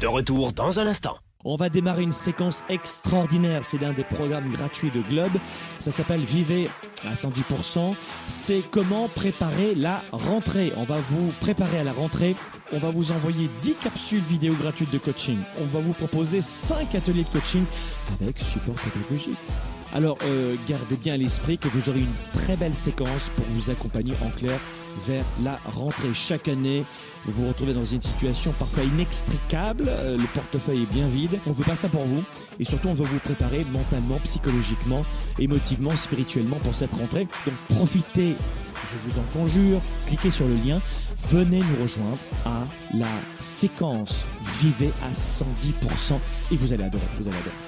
De 0.00 0.06
retour 0.06 0.52
dans 0.52 0.80
un 0.80 0.86
instant. 0.86 1.18
On 1.44 1.56
va 1.56 1.68
démarrer 1.68 2.02
une 2.02 2.12
séquence 2.12 2.64
extraordinaire. 2.70 3.62
C'est 3.62 3.78
l'un 3.78 3.92
des 3.92 4.04
programmes 4.04 4.50
gratuits 4.50 4.90
de 4.90 5.02
Globe. 5.02 5.32
Ça 5.78 5.90
s'appelle 5.90 6.24
Vivez 6.24 6.70
à 7.04 7.12
110%. 7.12 7.94
C'est 8.26 8.62
comment 8.70 9.08
préparer 9.08 9.74
la 9.74 10.02
rentrée. 10.12 10.72
On 10.76 10.84
va 10.84 10.96
vous 11.08 11.30
préparer 11.40 11.78
à 11.78 11.84
la 11.84 11.92
rentrée. 11.92 12.36
On 12.72 12.78
va 12.78 12.90
vous 12.90 13.12
envoyer 13.12 13.50
10 13.60 13.74
capsules 13.74 14.22
vidéo 14.22 14.54
gratuites 14.54 14.92
de 14.92 14.98
coaching. 14.98 15.38
On 15.60 15.66
va 15.66 15.80
vous 15.80 15.92
proposer 15.92 16.40
5 16.40 16.94
ateliers 16.94 17.24
de 17.24 17.38
coaching 17.38 17.64
avec 18.20 18.38
support 18.40 18.76
pédagogique. 18.76 19.38
Alors, 19.94 20.18
euh, 20.24 20.56
gardez 20.66 20.96
bien 20.96 21.14
à 21.14 21.16
l'esprit 21.16 21.58
que 21.58 21.68
vous 21.68 21.88
aurez 21.88 22.00
une 22.00 22.16
très 22.32 22.56
belle 22.56 22.74
séquence 22.74 23.30
pour 23.36 23.44
vous 23.50 23.70
accompagner 23.70 24.14
en 24.24 24.30
clair 24.30 24.58
vers 25.06 25.24
la 25.42 25.58
rentrée. 25.64 26.12
Chaque 26.14 26.48
année, 26.48 26.84
vous 27.26 27.42
vous 27.42 27.48
retrouvez 27.48 27.74
dans 27.74 27.84
une 27.84 28.00
situation 28.00 28.52
parfois 28.58 28.84
inextricable, 28.84 29.84
euh, 29.88 30.16
le 30.16 30.24
portefeuille 30.34 30.82
est 30.82 30.92
bien 30.92 31.08
vide. 31.08 31.38
On 31.46 31.50
ne 31.50 31.54
veut 31.54 31.64
pas 31.64 31.76
ça 31.76 31.88
pour 31.88 32.04
vous 32.04 32.22
et 32.58 32.64
surtout 32.64 32.88
on 32.88 32.92
veut 32.92 33.04
vous 33.04 33.18
préparer 33.18 33.64
mentalement, 33.64 34.18
psychologiquement, 34.24 35.04
émotivement, 35.38 35.90
spirituellement 35.90 36.56
pour 36.56 36.74
cette 36.74 36.92
rentrée. 36.92 37.26
Donc 37.46 37.54
profitez, 37.68 38.36
je 38.74 39.10
vous 39.10 39.18
en 39.18 39.24
conjure, 39.32 39.80
cliquez 40.06 40.30
sur 40.30 40.46
le 40.46 40.54
lien, 40.54 40.80
venez 41.28 41.60
nous 41.60 41.82
rejoindre 41.82 42.18
à 42.44 42.66
la 42.94 43.06
séquence 43.40 44.24
Vivez 44.60 44.90
à 45.02 45.12
110% 45.12 46.18
et 46.50 46.56
vous 46.56 46.72
allez 46.72 46.84
adorer, 46.84 47.04
vous 47.18 47.28
allez 47.28 47.36
adorer. 47.36 47.67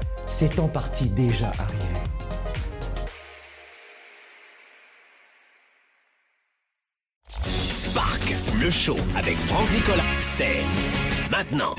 c'est 0.31 0.57
en 0.59 0.67
partie 0.67 1.09
déjà 1.09 1.51
arrivé. 1.59 1.85
Spark, 7.37 8.33
le 8.59 8.69
show 8.69 8.97
avec 9.15 9.35
Franck 9.35 9.69
Nicolas, 9.73 10.03
c'est 10.19 10.63
maintenant. 11.29 11.75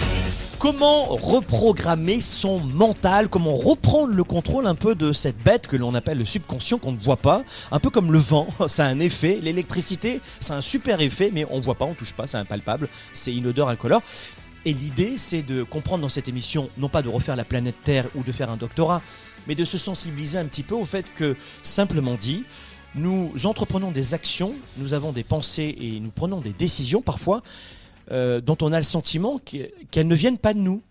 Comment 0.58 1.06
reprogrammer 1.06 2.20
son 2.20 2.60
mental? 2.60 3.28
Comment 3.28 3.56
reprendre 3.56 4.14
le 4.14 4.22
contrôle 4.22 4.66
un 4.66 4.76
peu 4.76 4.94
de 4.94 5.12
cette 5.12 5.42
bête 5.42 5.66
que 5.66 5.76
l'on 5.76 5.94
appelle 5.94 6.18
le 6.18 6.24
subconscient 6.24 6.78
qu'on 6.78 6.92
ne 6.92 6.98
voit 6.98 7.16
pas? 7.16 7.42
Un 7.72 7.80
peu 7.80 7.90
comme 7.90 8.12
le 8.12 8.18
vent, 8.18 8.46
ça 8.68 8.84
a 8.84 8.88
un 8.88 9.00
effet. 9.00 9.40
L'électricité, 9.42 10.20
c'est 10.38 10.52
un 10.52 10.60
super 10.60 11.00
effet, 11.00 11.30
mais 11.32 11.44
on 11.50 11.56
ne 11.56 11.62
voit 11.62 11.74
pas, 11.74 11.86
on 11.86 11.94
touche 11.94 12.12
pas, 12.12 12.28
c'est 12.28 12.36
impalpable, 12.36 12.88
c'est 13.12 13.32
inodore, 13.32 13.70
incolore. 13.70 14.02
Et 14.64 14.72
l'idée, 14.72 15.18
c'est 15.18 15.42
de 15.42 15.64
comprendre 15.64 16.02
dans 16.02 16.08
cette 16.08 16.28
émission, 16.28 16.70
non 16.78 16.88
pas 16.88 17.02
de 17.02 17.08
refaire 17.08 17.34
la 17.34 17.44
planète 17.44 17.74
Terre 17.82 18.06
ou 18.14 18.22
de 18.22 18.30
faire 18.30 18.48
un 18.50 18.56
doctorat, 18.56 19.02
mais 19.48 19.56
de 19.56 19.64
se 19.64 19.76
sensibiliser 19.76 20.38
un 20.38 20.46
petit 20.46 20.62
peu 20.62 20.76
au 20.76 20.84
fait 20.84 21.12
que, 21.14 21.36
simplement 21.62 22.14
dit, 22.14 22.44
nous 22.94 23.32
entreprenons 23.44 23.90
des 23.90 24.14
actions, 24.14 24.54
nous 24.76 24.94
avons 24.94 25.12
des 25.12 25.24
pensées 25.24 25.74
et 25.80 25.98
nous 25.98 26.10
prenons 26.10 26.40
des 26.40 26.52
décisions 26.52 27.02
parfois 27.02 27.42
euh, 28.10 28.40
dont 28.40 28.58
on 28.60 28.72
a 28.72 28.76
le 28.76 28.84
sentiment 28.84 29.40
qu'elles 29.90 30.06
ne 30.06 30.14
viennent 30.14 30.38
pas 30.38 30.54
de 30.54 30.58
nous. 30.58 30.82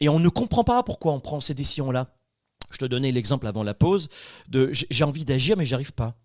Et 0.00 0.08
on 0.08 0.18
ne 0.18 0.28
comprend 0.30 0.64
pas 0.64 0.82
pourquoi 0.82 1.12
on 1.12 1.20
prend 1.20 1.40
ces 1.40 1.52
décisions-là. 1.52 2.06
Je 2.70 2.78
te 2.78 2.84
donnais 2.84 3.12
l'exemple 3.12 3.46
avant 3.46 3.62
la 3.62 3.74
pause 3.74 4.08
de 4.48 4.70
j'ai 4.72 5.04
envie 5.04 5.24
d'agir 5.24 5.56
mais 5.56 5.64
j'arrive 5.64 5.92
pas. 5.92 6.16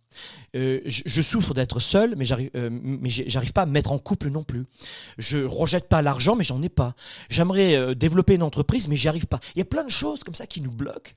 Euh, 0.56 0.82
je, 0.86 1.22
souffre 1.22 1.54
d'être 1.54 1.80
seul, 1.80 2.16
mais 2.16 2.26
j'arrive, 2.26 2.50
euh, 2.56 2.70
mais 2.72 3.10
j'arrive 3.10 3.54
pas 3.54 3.64
à 3.64 3.66
me 3.66 3.72
mettre 3.72 3.92
en 3.92 3.98
couple 3.98 4.30
non 4.30 4.44
plus. 4.44 4.66
Je 5.18 5.40
rejette 5.40 5.88
pas 5.88 6.02
l'argent, 6.02 6.36
mais 6.36 6.44
j'en 6.44 6.62
ai 6.62 6.70
pas. 6.70 6.96
J'aimerais 7.30 7.76
euh, 7.76 7.96
développer 7.96 8.36
une 8.36 8.44
entreprise, 8.44 8.88
mais 8.88 8.96
j'y 8.96 9.08
arrive 9.08 9.28
pas. 9.28 9.40
Il 9.56 9.60
y 9.60 9.62
a 9.62 9.66
plein 9.66 9.84
de 9.84 9.92
choses 9.92 10.24
comme 10.24 10.36
ça 10.36 10.48
qui 10.48 10.62
nous 10.62 10.72
bloquent. 10.72 11.12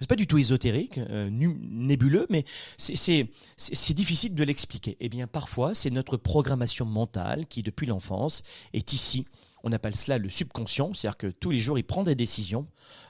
C'est 0.00 0.08
pas 0.08 0.16
du 0.16 0.26
tout 0.26 0.38
ésotérique, 0.38 0.98
nébuleux, 1.30 2.26
mais 2.28 2.44
c'est 2.76 3.28
difficile 3.94 4.34
de 4.34 4.42
l'expliquer. 4.42 4.96
Eh 4.98 5.08
bien, 5.08 5.28
parfois, 5.28 5.72
c'est 5.72 5.90
notre 5.90 6.16
programmation 6.16 6.84
mentale 6.84 7.46
qui, 7.46 7.62
depuis 7.62 7.86
l'enfance, 7.86 8.42
est 8.72 8.92
ici. 8.92 9.24
On 9.62 9.70
appelle 9.72 9.94
cela 9.94 10.18
le 10.18 10.28
subconscient, 10.28 10.92
c'est-à-dire 10.94 11.16
que 11.16 11.28
tous 11.28 11.52
les 11.52 11.60
jours, 11.60 11.78
il 11.78 11.84
prend 11.84 12.02
des 12.02 12.16
décisions 12.16 12.66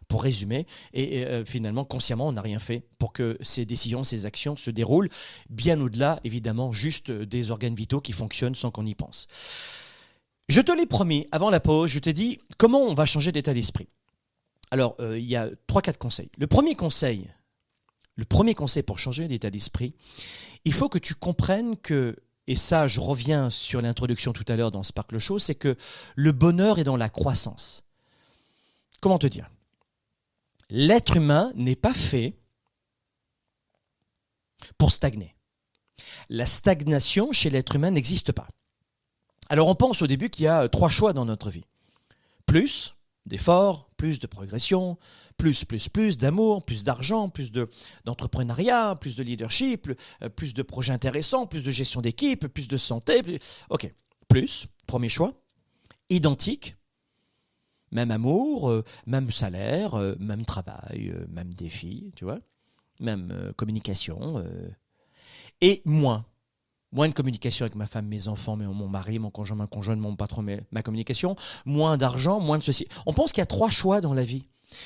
pour 0.09 0.23
résumer. 0.23 0.67
Et, 0.93 1.25
euh, 1.25 1.45
finalement, 1.45 1.85
consciemment, 1.85 2.29
on 2.29 2.33
n'a 2.33 2.43
rien 2.43 2.59
fait 2.59 2.83
pour 2.99 3.13
que 3.13 3.37
ces 3.41 3.65
décisions, 3.65 4.05
ces 4.05 4.27
actions 4.27 4.57
se 4.57 4.71
déroulent, 4.71 5.09
bien 5.51 5.81
au-delà, 5.81 6.21
évidemment, 6.25 6.73
juste 6.73 7.11
des 7.11 7.51
organes 7.51 7.75
vitaux 7.75 8.01
qui 8.01 8.13
fonctionnent 8.13 8.55
sans 8.55 8.71
qu'on 8.71 8.87
y 8.87 8.95
pense. 8.95 9.27
Je 10.49 10.61
te 10.61 10.73
l'ai 10.73 10.87
promis, 10.87 11.27
avant 11.33 11.51
la 11.51 11.61
pause, 11.61 11.91
je 11.91 11.99
t'ai 11.99 12.13
dit 12.13 12.39
comment 12.59 12.83
on 12.83 12.95
va 12.95 13.07
changer 13.07 13.33
d'état 13.33 13.55
d'esprit. 13.55 13.89
Alors, 14.71 14.97
euh, 15.01 15.19
il 15.19 15.25
y 15.25 15.37
a 15.37 15.49
trois, 15.67 15.83
quatre 15.83 15.99
conseils. 15.99 16.31
Le 16.37 16.47
premier 16.47 16.75
conseil, 16.75 17.31
le 18.17 18.25
premier 18.25 18.55
conseil 18.55 18.83
pour 18.83 18.99
changer 18.99 19.29
d'état 19.29 19.51
d'esprit, 19.51 19.95
il 20.65 20.73
faut 20.73 20.89
que 20.89 20.99
tu 20.99 21.15
comprennes 21.15 21.77
que, 21.77 22.17
et 22.47 22.57
ça, 22.57 22.87
je 22.87 23.01
reviens 23.01 23.51
sur 23.51 23.81
l'introduction 23.81 24.33
tout 24.33 24.45
à 24.49 24.57
l'heure 24.57 24.71
dans 24.71 24.83
Sparkle 24.83 25.19
Show, 25.19 25.39
c'est 25.39 25.55
que 25.55 25.77
le 26.15 26.33
bonheur 26.33 26.79
est 26.79 26.85
dans 26.85 26.97
la 26.97 27.09
croissance. 27.09 27.85
Comment 29.01 29.19
te 29.19 29.27
dire? 29.27 29.49
L'être 30.71 31.17
humain 31.17 31.53
n'est 31.55 31.77
pas 31.77 31.95
fait 31.95 32.37
pour 34.79 34.93
stagner. 34.93 35.35
La 36.29 36.47
stagnation 36.47 37.33
chez 37.33 37.51
l'être 37.51 37.77
humain 37.77 37.91
n'existe 37.91 38.33
pas. 38.33 38.49
Alors 39.49 39.69
on 39.69 39.75
pense 39.75 40.03
au 40.03 40.07
début 40.07 40.31
qu'il 40.31 40.45
y 40.45 40.49
a 40.49 40.69
trois 40.69 40.89
choix 40.89 41.13
dans 41.13 41.25
notre 41.25 41.51
vie. 41.51 41.65
Plus 42.47 42.95
d'efforts, 43.27 43.91
plus 43.97 44.19
de 44.21 44.27
progression, 44.27 44.99
plus, 45.37 45.65
plus, 45.65 45.89
plus 45.89 46.19
d'amour, 46.19 46.65
plus 46.65 46.85
d'argent, 46.85 47.29
plus 47.29 47.53
d'entrepreneuriat, 48.05 48.97
plus 49.01 49.17
de 49.17 49.23
leadership, 49.23 49.91
euh, 50.23 50.29
plus 50.29 50.55
de 50.55 50.63
projets 50.63 50.93
intéressants, 50.93 51.47
plus 51.47 51.63
de 51.63 51.71
gestion 51.71 52.01
d'équipe, 52.01 52.47
plus 52.49 52.69
de 52.69 52.77
santé. 52.77 53.23
Ok, 53.71 53.93
plus, 54.29 54.67
premier 54.87 55.09
choix. 55.09 55.35
Identique, 56.11 56.77
même 57.95 58.11
amour, 58.11 58.69
euh, 58.69 58.85
même 59.07 59.31
salaire, 59.31 59.95
euh, 59.95 60.15
même 60.19 60.45
travail, 60.45 61.13
euh, 61.15 61.27
même 61.31 61.55
défi, 61.55 62.13
tu 62.17 62.25
vois, 62.25 62.41
même 63.01 63.53
communication, 63.57 64.45
et 65.61 65.83
moins. 65.85 66.25
Moins 66.93 67.09
de 67.09 67.15
communication 67.15 67.65
avec 67.65 67.75
ma 67.75 67.87
femme, 67.87 68.07
mes 68.07 68.29
enfants, 68.29 68.57
mon 68.57 68.89
mari, 68.89 69.19
mon 69.19 69.31
conjoint, 69.31 69.57
ma 69.57 69.67
conjointe, 69.67 69.99
mon 69.99 70.15
patron, 70.15 70.47
ma 70.71 70.83
communication. 70.83 71.35
Moins 71.65 71.97
d'argent, 71.97 72.39
moins 72.39 72.57
de 72.57 72.63
ceci. 72.63 72.87
On 73.05 73.13
pense 73.13 73.33
qu'il 73.33 73.41
y 73.41 73.43
a 73.43 73.47
trois 73.47 73.71
choix 73.71 74.01
dans 74.01 74.15
la 74.15 74.23
vie. 74.23 74.45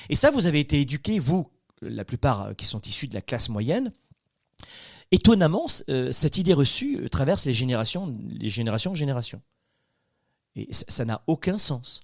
Et 0.09 0.15
ça, 0.15 0.31
vous 0.31 0.47
avez 0.47 0.59
été 0.59 0.81
éduqués, 0.81 1.19
vous, 1.19 1.51
la 1.83 2.03
plupart 2.03 2.55
qui 2.55 2.65
sont 2.65 2.81
issus 2.81 3.07
de 3.07 3.13
la 3.13 3.21
classe 3.21 3.49
moyenne. 3.49 3.91
Étonnamment, 5.11 5.67
cette 5.67 6.37
idée 6.39 6.53
reçue 6.53 7.07
traverse 7.11 7.45
les 7.45 7.53
générations, 7.53 8.17
les 8.27 8.49
générations, 8.49 8.95
générations. 8.95 9.41
Et 10.55 10.67
ça 10.71 11.05
n'a 11.05 11.21
aucun 11.27 11.59
sens. 11.59 12.01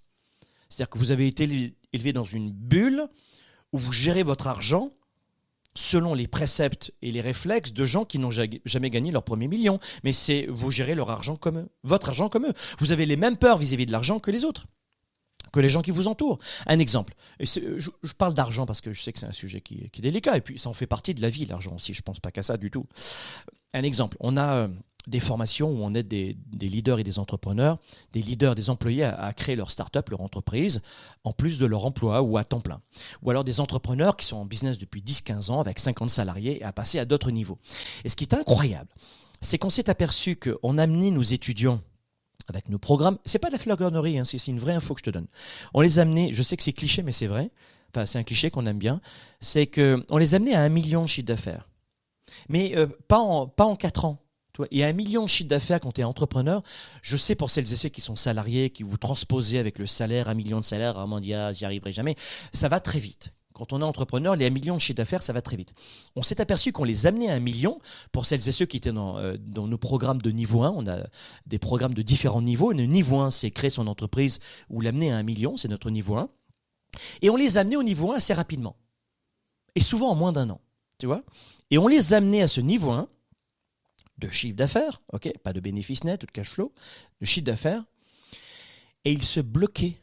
C'est-à-dire 0.69 0.89
que 0.89 0.98
vous 0.98 1.12
avez 1.12 1.27
été 1.27 1.74
élevé 1.93 2.13
dans 2.13 2.24
une 2.24 2.51
bulle 2.51 3.07
où 3.72 3.77
vous 3.77 3.91
gérez 3.91 4.24
votre 4.24 4.48
argent 4.48 4.91
selon 5.75 6.13
les 6.13 6.27
préceptes 6.27 6.93
et 7.01 7.12
les 7.12 7.22
réflexes 7.22 7.74
de 7.74 7.86
gens 7.86 8.05
qui 8.05 8.17
n'ont 8.17 8.31
jamais 8.31 8.89
gagné 8.89 9.12
leur 9.12 9.24
premier 9.24 9.48
million. 9.48 9.79
Mais 10.03 10.13
c'est 10.13 10.48
vous 10.50 10.72
gérez 10.72 10.95
leur 10.95 11.10
argent 11.10 11.36
comme 11.36 11.60
eux, 11.60 11.69
votre 11.84 12.10
argent 12.10 12.29
comme 12.29 12.45
eux. 12.45 12.53
Vous 12.79 12.91
avez 12.91 13.05
les 13.05 13.17
mêmes 13.17 13.38
peurs 13.38 13.57
vis-à-vis 13.57 13.86
de 13.86 13.91
l'argent 13.91 14.19
que 14.19 14.31
les 14.31 14.45
autres. 14.45 14.67
que 15.51 15.60
les 15.60 15.69
gens 15.69 15.81
qui 15.81 15.91
vous 15.91 16.07
entourent. 16.07 16.39
Un 16.65 16.79
exemple, 16.79 17.13
et 17.39 17.45
je, 17.45 17.79
je, 17.79 18.13
parle 18.13 18.34
d'argent 18.34 18.65
parce 18.65 18.81
que 18.81 18.91
je 18.91 19.01
sais 19.01 19.13
que 19.13 19.19
c'est 19.19 19.25
un 19.25 19.31
sujet 19.31 19.62
qui, 19.62 19.86
est 19.86 20.01
délicat, 20.01 20.36
et 20.36 20.41
puis 20.41 20.60
ça 20.60 20.69
en 20.69 20.74
fait 20.74 20.88
partie 20.88 21.13
de 21.13 21.22
la 21.22 21.29
vie, 21.29 21.45
l'argent 21.45 21.75
aussi, 21.75 21.93
je 21.93 22.01
pense 22.01 22.19
pas 22.19 22.29
qu'à 22.29 22.43
ça 22.43 22.57
du 22.57 22.72
tout. 22.72 22.86
Un 23.74 23.84
exemple, 23.84 24.17
on 24.19 24.36
a 24.36 24.55
euh, 24.55 24.67
des 25.07 25.19
formations 25.19 25.69
où 25.69 25.83
on 25.83 25.93
aide 25.93 26.07
des, 26.07 26.35
leaders 26.59 27.00
et 27.00 27.03
des 27.03 27.19
entrepreneurs, 27.19 27.77
des 28.13 28.21
leaders, 28.21 28.55
des 28.55 28.69
employés 28.69 29.03
à, 29.03 29.31
créer 29.33 29.55
leur 29.55 29.71
start-up, 29.71 30.09
leur 30.09 30.21
entreprise, 30.21 30.81
en 31.24 31.31
plus 31.31 31.59
de 31.59 31.65
leur 31.65 31.85
emploi 31.85 32.21
ou 32.21 32.38
à 32.38 32.43
temps 32.43 32.62
plein. 32.62 32.81
Ou 33.21 33.29
alors 33.29 33.43
des 33.43 33.59
entrepreneurs 33.59 34.17
qui 34.17 34.25
sont 34.25 34.38
en 34.38 34.45
business 34.45 34.77
depuis 34.77 35.01
10-15 35.01 35.51
ans 35.51 35.59
avec 35.59 35.79
50 35.79 36.09
salariés 36.09 36.59
et 36.62 36.63
à 36.63 36.71
passer 36.71 37.00
à 37.00 37.05
d'autres 37.05 37.31
niveaux. 37.31 37.59
Et 38.03 38.09
ce 38.09 38.15
qui 38.15 38.24
est 38.24 38.33
incroyable, 38.33 38.89
c'est 39.41 39.57
qu'on 39.57 39.69
s'est 39.69 39.89
aperçu 39.89 40.35
qu'on 40.35 40.77
amenait 40.77 41.12
nos 41.12 41.21
étudiants 41.21 41.79
avec 42.47 42.69
nos 42.69 42.79
programmes. 42.79 43.17
C'est 43.25 43.39
pas 43.39 43.47
de 43.47 43.53
la 43.53 43.59
flagornerie, 43.59 44.19
hein, 44.19 44.25
c'est 44.25 44.45
une 44.47 44.59
vraie 44.59 44.74
info 44.74 44.93
que 44.93 45.00
je 45.00 45.05
te 45.05 45.09
donne. 45.09 45.27
On 45.74 45.81
les 45.81 46.00
a 46.00 46.03
amenés, 46.03 46.33
je 46.33 46.43
sais 46.43 46.57
que 46.57 46.63
c'est 46.63 46.74
cliché, 46.74 47.03
mais 47.03 47.12
c'est 47.12 47.27
vrai. 47.27 47.51
Enfin, 47.93 48.05
c'est 48.05 48.19
un 48.19 48.24
cliché 48.24 48.51
qu'on 48.51 48.65
aime 48.65 48.77
bien. 48.77 49.01
C'est 49.39 49.67
que 49.67 50.03
on 50.12 50.17
les 50.17 50.33
a 50.33 50.38
amenés 50.38 50.55
à 50.55 50.62
un 50.62 50.69
million 50.69 51.03
de 51.03 51.07
chiffre 51.07 51.27
d'affaires. 51.27 51.67
Mais 52.50 52.75
euh, 52.75 52.88
pas, 53.07 53.19
en, 53.19 53.47
pas 53.47 53.65
en 53.65 53.75
quatre 53.75 54.05
ans. 54.05 54.19
Et 54.71 54.83
un 54.83 54.93
million 54.93 55.24
de 55.24 55.29
chiffre 55.29 55.50
d'affaires 55.50 55.79
quand 55.79 55.93
tu 55.93 56.01
es 56.01 56.03
entrepreneur, 56.03 56.62
je 57.01 57.17
sais 57.17 57.35
pour 57.35 57.51
celles 57.51 57.71
et 57.71 57.75
ceux 57.75 57.89
qui 57.89 58.01
sont 58.01 58.15
salariés, 58.15 58.69
qui 58.69 58.83
vous 58.83 58.97
transposez 58.97 59.59
avec 59.59 59.79
le 59.79 59.85
salaire, 59.85 60.29
un 60.29 60.33
million 60.33 60.59
de 60.59 60.65
salaire, 60.65 60.97
ah, 60.97 61.53
j'y 61.53 61.65
arriverai 61.65 61.91
jamais, 61.91 62.15
ça 62.53 62.69
va 62.69 62.79
très 62.79 63.00
vite. 63.00 63.33
Quand 63.55 63.71
on 63.71 63.79
est 63.79 63.85
entrepreneur, 63.85 64.35
les 64.35 64.47
1 64.47 64.50
million 64.50 64.75
de 64.75 64.81
chiffre 64.81 64.97
d'affaires, 64.97 65.21
ça 65.24 65.31
va 65.31 65.41
très 65.41 65.55
vite. 65.55 65.74
On 66.17 66.21
s'est 66.21 66.41
aperçu 66.41 66.74
qu'on 66.74 66.83
les 66.83 67.07
amenait 67.07 67.29
à 67.29 67.35
un 67.35 67.39
million 67.39 67.79
pour 68.12 68.25
celles 68.25 68.45
et 68.50 68.51
ceux 68.51 68.65
qui 68.65 68.75
étaient 68.75 68.91
dans, 68.91 69.17
euh, 69.17 69.38
dans, 69.39 69.65
nos 69.65 69.77
programmes 69.77 70.21
de 70.21 70.29
niveau 70.29 70.63
1. 70.63 70.74
On 70.75 70.85
a 70.88 71.07
des 71.45 71.57
programmes 71.57 71.93
de 71.93 72.01
différents 72.01 72.41
niveaux. 72.41 72.74
Le 72.74 72.85
niveau 72.85 73.19
1, 73.19 73.31
c'est 73.31 73.51
créer 73.51 73.69
son 73.69 73.88
entreprise 73.88 74.41
ou 74.69 74.81
l'amener 74.81 75.13
à 75.13 75.15
un 75.15 75.24
million, 75.24 75.55
c'est 75.55 75.69
notre 75.69 75.89
niveau 75.89 76.17
1. 76.17 76.29
Et 77.21 77.29
on 77.29 77.38
les 77.38 77.57
amenait 77.57 77.77
au 77.77 77.83
niveau 77.83 78.12
1 78.12 78.17
assez 78.17 78.33
rapidement. 78.33 78.75
Et 79.75 79.81
souvent 79.81 80.09
en 80.09 80.15
moins 80.15 80.33
d'un 80.33 80.50
an. 80.50 80.59
Tu 80.97 81.05
vois 81.05 81.24
Et 81.71 81.77
on 81.77 81.88
les 81.88 82.13
amenait 82.13 82.41
à 82.41 82.50
ce 82.50 82.59
niveau 82.59 82.91
1 82.91 83.07
de 84.17 84.29
chiffre 84.29 84.55
d'affaires, 84.55 85.01
ok, 85.13 85.31
pas 85.43 85.53
de 85.53 85.60
bénéfice 85.60 86.03
net 86.03 86.24
ou 86.24 86.25
de 86.25 86.31
cash 86.31 86.50
flow, 86.50 86.74
de 87.22 87.25
chiffre 87.25 87.45
d'affaires, 87.45 87.84
et 89.03 89.12
ils 89.12 89.24
se 89.24 89.39
bloquaient. 89.39 90.00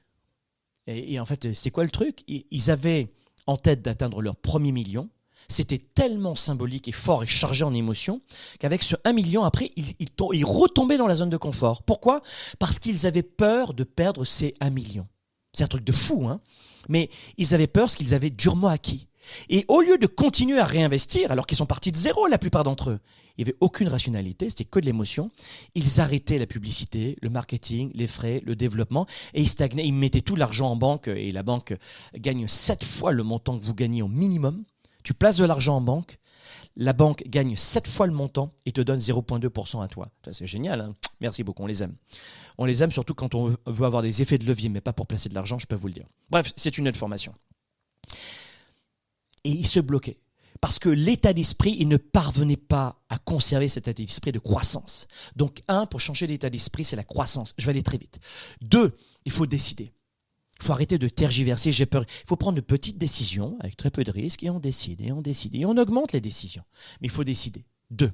Et, 0.87 1.21
en 1.21 1.27
fait, 1.27 1.53
c'est 1.55 1.71
quoi 1.71 1.85
le 1.85 1.91
truc? 1.91 2.25
Ils 2.27 2.71
avaient 2.71 3.13
en 3.47 3.57
tête 3.57 3.83
d'atteindre 3.83 4.21
leur 4.21 4.37
premier 4.37 4.73
million. 4.73 5.09
C'était 5.49 5.79
tellement 5.79 6.35
symbolique 6.35 6.89
et 6.89 6.93
fort 6.93 7.23
et 7.23 7.27
chargé 7.27 7.65
en 7.65 7.75
émotions 7.75 8.21
qu'avec 8.59 8.83
ce 8.83 8.97
1 9.05 9.13
million, 9.13 9.45
après, 9.45 9.73
ils, 9.77 10.45
retombaient 10.45 10.97
dans 10.97 11.07
la 11.07 11.17
zone 11.17 11.31
de 11.31 11.37
confort. 11.37 11.83
Pourquoi? 11.83 12.23
Parce 12.59 12.79
qu'ils 12.79 13.07
avaient 13.07 13.23
peur 13.23 13.75
de 13.75 13.85
perdre 13.85 14.25
ces 14.25 14.55
1 14.61 14.71
million. 14.71 15.07
C'est 15.53 15.65
un 15.65 15.69
truc 15.69 15.85
de 15.85 15.93
fou, 15.93 16.27
hein 16.29 16.41
Mais 16.89 17.11
ils 17.39 17.55
avaient 17.55 17.67
peur 17.67 17.85
parce 17.85 17.97
qu'ils 17.97 18.15
avaient 18.15 18.31
durement 18.31 18.69
acquis. 18.69 19.09
Et 19.49 19.65
au 19.69 19.81
lieu 19.81 19.99
de 19.99 20.07
continuer 20.07 20.59
à 20.59 20.65
réinvestir, 20.65 21.31
alors 21.31 21.47
qu'ils 21.47 21.59
sont 21.59 21.67
partis 21.67 21.93
de 21.93 21.97
zéro 21.97 22.27
la 22.27 22.39
plupart 22.39 22.65
d'entre 22.65 22.91
eux, 22.91 23.01
il 23.37 23.45
n'y 23.45 23.51
avait 23.51 23.59
aucune 23.61 23.89
rationalité, 23.89 24.51
c'était 24.51 24.65
que 24.65 24.79
de 24.79 24.87
l'émotion. 24.87 25.31
Ils 25.75 26.01
arrêtaient 26.01 26.39
la 26.39 26.47
publicité, 26.47 27.17
le 27.23 27.31
marketing, 27.31 27.91
les 27.95 28.07
frais, 28.07 28.43
le 28.45 28.57
développement, 28.57 29.07
et 29.35 29.41
ils 29.41 29.49
stagnaient. 29.49 29.87
Ils 29.87 29.93
mettaient 29.93 30.21
tout 30.21 30.37
l'argent 30.37 30.71
en 30.71 30.77
banque, 30.77 31.09
et 31.09 31.33
la 31.33 31.43
banque 31.43 31.75
gagne 32.17 32.47
sept 32.47 32.85
fois 32.85 33.13
le 33.13 33.23
montant 33.23 33.59
que 33.59 33.65
vous 33.65 33.75
gagnez 33.75 34.03
au 34.03 34.09
minimum. 34.09 34.65
Tu 35.05 35.15
places 35.15 35.37
de 35.37 35.45
l'argent 35.45 35.77
en 35.77 35.81
banque, 35.81 36.19
la 36.77 36.93
banque 36.93 37.25
gagne 37.27 37.57
sept 37.57 37.89
fois 37.89 38.07
le 38.07 38.13
montant 38.13 38.53
et 38.67 38.73
te 38.73 38.81
donne 38.81 38.99
0,2% 38.99 39.83
à 39.83 39.89
toi. 39.89 40.11
C'est 40.31 40.47
génial, 40.47 40.81
hein 40.81 40.95
merci 41.21 41.45
beaucoup, 41.45 41.63
on 41.63 41.67
les 41.67 41.83
aime. 41.83 41.97
On 42.59 42.65
les 42.65 42.83
aime 42.83 42.91
surtout 42.91 43.15
quand 43.15 43.35
on 43.35 43.57
veut 43.67 43.87
avoir 43.87 44.03
des 44.03 44.23
effets 44.23 44.39
de 44.39 44.47
levier, 44.47 44.69
mais 44.69 44.81
pas 44.81 44.93
pour 44.93 45.07
placer 45.07 45.29
de 45.29 45.35
l'argent, 45.35 45.59
je 45.59 45.67
peux 45.67 45.77
vous 45.77 45.89
le 45.89 45.95
dire. 45.95 46.07
Bref, 46.31 46.53
c'est 46.57 46.79
une 46.79 46.89
information. 46.89 47.35
Et 49.45 49.51
ils 49.51 49.67
se 49.67 49.81
bloquaient 49.81 50.22
parce 50.61 50.79
que 50.79 50.89
l'état 50.89 51.33
d'esprit, 51.33 51.77
il 51.79 51.89
ne 51.89 51.97
parvenait 51.97 52.57
pas 52.57 53.03
à 53.09 53.19
conserver 53.19 53.69
cet 53.69 53.89
état 53.89 54.03
d'esprit 54.03 54.33
de 54.33 54.39
croissance. 54.39 55.07
Donc, 55.37 55.63
un, 55.69 55.87
pour 55.87 56.01
changer 56.01 56.27
l'état 56.27 56.51
d'esprit, 56.51 56.85
c'est 56.85 56.97
la 56.97 57.05
croissance. 57.05 57.55
Je 57.59 57.67
vais 57.67 57.71
aller 57.71 57.83
très 57.83 57.99
vite. 57.99 58.19
Deux, 58.61 58.97
il 59.25 59.33
faut 59.33 59.47
décider. 59.47 59.93
Il 60.61 60.67
faut 60.67 60.73
arrêter 60.73 60.99
de 60.99 61.09
tergiverser, 61.09 61.73
j'ai 61.73 61.87
peur. 61.87 62.05
Il 62.09 62.29
faut 62.29 62.37
prendre 62.37 62.57
de 62.57 62.61
petites 62.61 62.99
décisions 62.99 63.57
avec 63.61 63.77
très 63.77 63.91
peu 63.91 64.05
de 64.05 64.13
risques 64.13 64.45
et 64.45 64.51
on 64.51 64.61
décide, 64.61 65.01
et 65.01 65.11
on 65.11 65.21
décide, 65.21 65.57
et 65.57 65.65
on 65.65 65.77
augmente 65.77 66.13
les 66.13 66.21
décisions. 66.21 66.63
Mais 67.01 67.09
il 67.09 67.11
faut 67.11 67.25
décider. 67.25 67.65
Deux. 67.91 68.13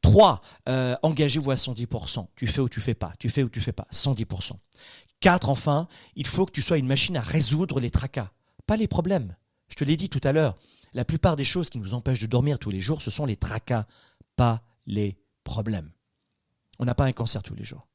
Trois, 0.00 0.40
euh, 0.68 0.96
engagez-vous 1.02 1.50
à 1.50 1.54
110%. 1.54 2.26
Tu 2.36 2.46
fais 2.46 2.60
ou 2.60 2.68
tu 2.68 2.80
fais 2.80 2.94
pas. 2.94 3.12
Tu 3.18 3.28
fais 3.28 3.42
ou 3.42 3.48
tu 3.48 3.60
fais 3.60 3.72
pas. 3.72 3.86
110%. 3.92 4.52
Quatre, 5.20 5.48
enfin, 5.48 5.88
il 6.16 6.26
faut 6.26 6.46
que 6.46 6.52
tu 6.52 6.62
sois 6.62 6.78
une 6.78 6.86
machine 6.86 7.16
à 7.16 7.20
résoudre 7.20 7.80
les 7.80 7.90
tracas, 7.90 8.30
pas 8.66 8.76
les 8.76 8.88
problèmes. 8.88 9.34
Je 9.68 9.76
te 9.76 9.84
l'ai 9.84 9.96
dit 9.96 10.10
tout 10.10 10.20
à 10.24 10.32
l'heure, 10.32 10.58
la 10.94 11.04
plupart 11.04 11.36
des 11.36 11.44
choses 11.44 11.70
qui 11.70 11.78
nous 11.78 11.94
empêchent 11.94 12.20
de 12.20 12.26
dormir 12.26 12.58
tous 12.58 12.70
les 12.70 12.80
jours, 12.80 13.02
ce 13.02 13.10
sont 13.10 13.26
les 13.26 13.36
tracas, 13.36 13.86
pas 14.36 14.62
les 14.86 15.18
problèmes. 15.42 15.90
On 16.78 16.84
n'a 16.84 16.94
pas 16.94 17.04
un 17.04 17.12
cancer 17.12 17.42
tous 17.42 17.54
les 17.54 17.64
jours. 17.64 17.86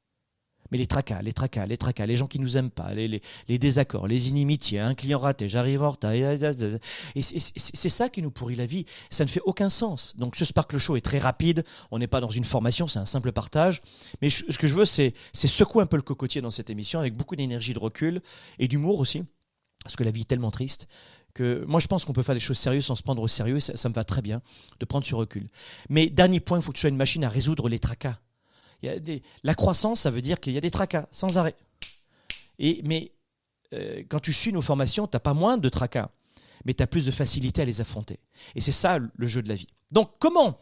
Mais 0.71 0.77
les 0.77 0.85
tracas, 0.85 1.21
les 1.21 1.33
tracas, 1.33 1.65
les 1.65 1.77
tracas, 1.77 2.05
les 2.05 2.15
gens 2.15 2.27
qui 2.27 2.39
nous 2.39 2.57
aiment 2.57 2.69
pas, 2.69 2.93
les, 2.93 3.21
désaccords, 3.47 4.07
les 4.07 4.29
inimitiés, 4.29 4.79
un 4.79 4.93
client 4.93 5.17
raté, 5.17 5.49
j'arrive 5.49 5.81
en 5.81 5.91
retard. 5.91 6.13
Et 6.13 7.21
c'est 7.21 7.89
ça 7.89 8.09
qui 8.09 8.21
nous 8.21 8.29
pourrit 8.29 8.55
la 8.55 8.67
vie. 8.67 8.85
Ça 9.09 9.23
ne 9.23 9.29
fait 9.29 9.41
aucun 9.45 9.69
sens. 9.69 10.15
Donc 10.17 10.35
ce 10.35 10.45
Sparkle 10.45 10.77
Show 10.77 10.95
est 10.95 11.01
très 11.01 11.17
rapide. 11.17 11.63
On 11.89 11.97
n'est 11.97 12.07
pas 12.07 12.21
dans 12.21 12.29
une 12.29 12.43
formation, 12.43 12.87
c'est 12.87 12.99
un 12.99 13.05
simple 13.05 13.31
partage. 13.31 13.81
Mais 14.21 14.29
ce 14.29 14.57
que 14.57 14.67
je 14.67 14.75
veux, 14.75 14.85
c'est 14.85 15.13
secouer 15.33 15.81
un 15.81 15.87
peu 15.87 15.97
le 15.97 16.03
cocotier 16.03 16.41
dans 16.41 16.51
cette 16.51 16.69
émission 16.69 16.99
avec 16.99 17.15
beaucoup 17.15 17.35
d'énergie, 17.35 17.73
de 17.73 17.79
recul 17.79 18.21
et 18.59 18.67
d'humour 18.67 18.99
aussi. 18.99 19.23
Parce 19.83 19.95
que 19.95 20.03
la 20.03 20.11
vie 20.11 20.21
est 20.21 20.25
tellement 20.25 20.51
triste 20.51 20.87
que 21.33 21.63
moi 21.67 21.79
je 21.79 21.87
pense 21.87 22.05
qu'on 22.05 22.13
peut 22.13 22.23
faire 22.23 22.35
des 22.35 22.41
choses 22.41 22.57
sérieuses 22.57 22.85
sans 22.85 22.95
se 22.95 23.03
prendre 23.03 23.21
au 23.21 23.27
sérieux, 23.27 23.59
ça, 23.59 23.75
ça 23.75 23.89
me 23.89 23.93
va 23.93 24.03
très 24.03 24.21
bien 24.21 24.41
de 24.79 24.85
prendre 24.85 25.05
ce 25.05 25.15
recul. 25.15 25.47
Mais 25.89 26.09
dernier 26.09 26.39
point, 26.39 26.59
il 26.59 26.61
faut 26.61 26.71
que 26.71 26.77
tu 26.77 26.81
sois 26.81 26.89
une 26.89 26.97
machine 26.97 27.23
à 27.23 27.29
résoudre 27.29 27.69
les 27.69 27.79
tracas. 27.79 28.17
Il 28.81 28.87
y 28.87 28.89
a 28.89 28.99
des, 28.99 29.21
la 29.43 29.55
croissance, 29.55 30.01
ça 30.01 30.11
veut 30.11 30.21
dire 30.21 30.39
qu'il 30.39 30.53
y 30.53 30.57
a 30.57 30.61
des 30.61 30.71
tracas, 30.71 31.07
sans 31.11 31.37
arrêt. 31.37 31.55
Et, 32.59 32.81
mais 32.83 33.11
euh, 33.73 34.03
quand 34.09 34.19
tu 34.19 34.33
suis 34.33 34.53
nos 34.53 34.61
formations, 34.61 35.07
tu 35.07 35.15
n'as 35.15 35.19
pas 35.19 35.33
moins 35.33 35.57
de 35.57 35.69
tracas, 35.69 36.09
mais 36.65 36.73
tu 36.73 36.83
as 36.83 36.87
plus 36.87 37.05
de 37.05 37.11
facilité 37.11 37.61
à 37.61 37.65
les 37.65 37.81
affronter. 37.81 38.19
Et 38.55 38.61
c'est 38.61 38.71
ça 38.71 38.99
le 38.99 39.27
jeu 39.27 39.41
de 39.41 39.49
la 39.49 39.55
vie. 39.55 39.67
Donc 39.91 40.11
comment 40.19 40.57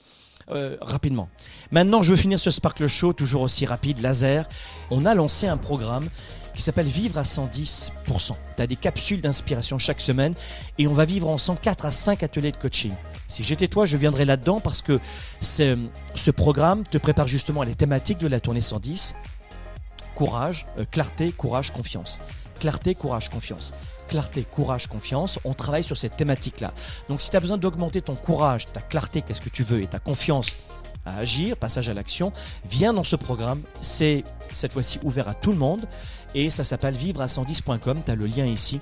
euh, 0.49 0.77
rapidement. 0.79 1.27
Maintenant, 1.71 2.01
je 2.01 2.11
veux 2.11 2.17
finir 2.17 2.39
ce 2.39 2.51
Sparkle 2.51 2.87
Show, 2.87 3.11
toujours 3.11 3.41
aussi 3.41 3.65
rapide, 3.65 3.99
laser. 3.99 4.47
On 4.89 5.05
a 5.05 5.13
lancé 5.13 5.45
un 5.45 5.57
programme 5.57 6.09
qui 6.57 6.63
s'appelle 6.63 6.87
Vivre 6.87 7.19
à 7.19 7.21
110%. 7.21 7.91
Tu 8.55 8.61
as 8.63 8.65
des 8.65 8.75
capsules 8.75 9.21
d'inspiration 9.21 9.77
chaque 9.77 10.01
semaine 10.01 10.33
et 10.79 10.87
on 10.87 10.93
va 10.93 11.05
vivre 11.05 11.29
ensemble 11.29 11.59
4 11.59 11.85
à 11.85 11.91
5 11.91 12.23
ateliers 12.23 12.51
de 12.51 12.57
coaching. 12.57 12.91
Si 13.27 13.43
j'étais 13.43 13.67
toi, 13.67 13.85
je 13.85 13.95
viendrais 13.95 14.25
là-dedans 14.25 14.59
parce 14.59 14.81
que 14.81 14.99
ce 15.39 16.31
programme 16.31 16.81
te 16.83 16.97
prépare 16.97 17.27
justement 17.27 17.61
à 17.61 17.65
les 17.65 17.75
thématiques 17.75 18.17
de 18.17 18.27
la 18.27 18.39
tournée 18.39 18.61
110. 18.61 19.13
Courage, 20.15 20.65
euh, 20.79 20.85
clarté, 20.89 21.31
courage, 21.31 21.71
confiance. 21.71 22.19
Clarté, 22.59 22.95
courage, 22.95 23.29
confiance 23.29 23.73
clarté, 24.07 24.45
courage, 24.49 24.87
confiance, 24.87 25.37
on 25.43 25.53
travaille 25.53 25.83
sur 25.83 25.97
cette 25.97 26.15
thématique-là. 26.15 26.73
Donc 27.09 27.19
si 27.19 27.29
tu 27.29 27.35
as 27.35 27.41
besoin 27.41 27.57
d'augmenter 27.57 28.01
ton 28.01 28.15
courage, 28.15 28.65
ta 28.71 28.79
clarté, 28.79 29.21
qu'est-ce 29.21 29.41
que 29.41 29.49
tu 29.49 29.63
veux, 29.63 29.83
et 29.83 29.87
ta 29.87 29.99
confiance 29.99 30.55
agir, 31.15 31.57
passage 31.57 31.89
à 31.89 31.93
l'action, 31.93 32.31
viens 32.69 32.93
dans 32.93 33.03
ce 33.03 33.15
programme. 33.15 33.61
C'est 33.81 34.23
cette 34.51 34.73
fois-ci 34.73 34.99
ouvert 35.03 35.27
à 35.27 35.33
tout 35.33 35.51
le 35.51 35.57
monde 35.57 35.85
et 36.35 36.49
ça 36.49 36.63
s'appelle 36.63 36.95
vivre 36.95 37.21
à 37.21 37.27
110.com. 37.27 38.01
Tu 38.05 38.11
as 38.11 38.15
le 38.15 38.25
lien 38.25 38.45
ici. 38.45 38.79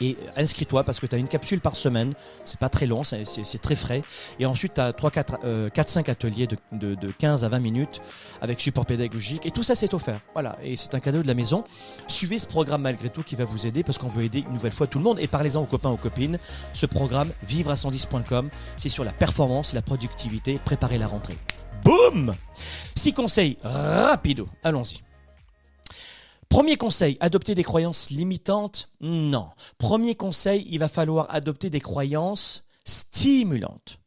Et 0.00 0.16
inscris-toi 0.36 0.84
parce 0.84 1.00
que 1.00 1.06
tu 1.06 1.14
as 1.14 1.18
une 1.18 1.28
capsule 1.28 1.60
par 1.60 1.76
semaine. 1.76 2.14
C'est 2.44 2.58
pas 2.58 2.68
très 2.68 2.86
long, 2.86 3.04
c'est 3.04 3.62
très 3.62 3.76
frais. 3.76 4.02
Et 4.38 4.46
ensuite, 4.46 4.74
tu 4.74 4.80
as 4.80 4.92
4-5 4.92 6.10
ateliers 6.10 6.46
de, 6.46 6.94
de, 6.94 7.12
15 7.12 7.44
à 7.44 7.48
20 7.48 7.58
minutes 7.58 8.00
avec 8.40 8.60
support 8.60 8.86
pédagogique. 8.86 9.46
Et 9.46 9.50
tout 9.50 9.62
ça, 9.62 9.74
c'est 9.74 9.94
offert. 9.94 10.20
Voilà. 10.32 10.56
Et 10.62 10.76
c'est 10.76 10.94
un 10.94 11.00
cadeau 11.00 11.22
de 11.22 11.26
la 11.26 11.34
maison. 11.34 11.64
Suivez 12.08 12.38
ce 12.38 12.46
programme 12.46 12.82
malgré 12.82 13.10
tout 13.10 13.22
qui 13.22 13.36
va 13.36 13.44
vous 13.44 13.66
aider 13.66 13.82
parce 13.82 13.98
qu'on 13.98 14.08
veut 14.08 14.24
aider 14.24 14.40
une 14.40 14.52
nouvelle 14.52 14.72
fois 14.72 14.86
tout 14.86 14.98
le 14.98 15.04
monde. 15.04 15.18
Et 15.20 15.26
parlez-en 15.26 15.62
aux 15.62 15.66
copains, 15.66 15.90
aux 15.90 15.96
copines. 15.96 16.38
Ce 16.72 16.86
programme, 16.86 17.30
vivre 17.46 17.70
à 17.70 17.74
110.com, 17.74 18.48
c'est 18.76 18.88
sur 18.88 19.04
la 19.04 19.12
performance, 19.12 19.74
la 19.74 19.82
productivité. 19.82 20.58
Préparez 20.64 20.98
la 20.98 21.06
rentrée. 21.06 21.36
Boum 21.84 22.34
Six 22.94 23.12
conseils 23.12 23.58
rapido. 23.62 24.48
Allons-y. 24.62 25.13
Premier 26.54 26.76
conseil, 26.76 27.16
adopter 27.18 27.56
des 27.56 27.64
croyances 27.64 28.10
limitantes 28.10 28.88
Non. 29.00 29.48
Premier 29.76 30.14
conseil, 30.14 30.64
il 30.70 30.78
va 30.78 30.88
falloir 30.88 31.26
adopter 31.34 31.68
des 31.68 31.80
croyances 31.80 32.62
stimulantes. 32.84 33.98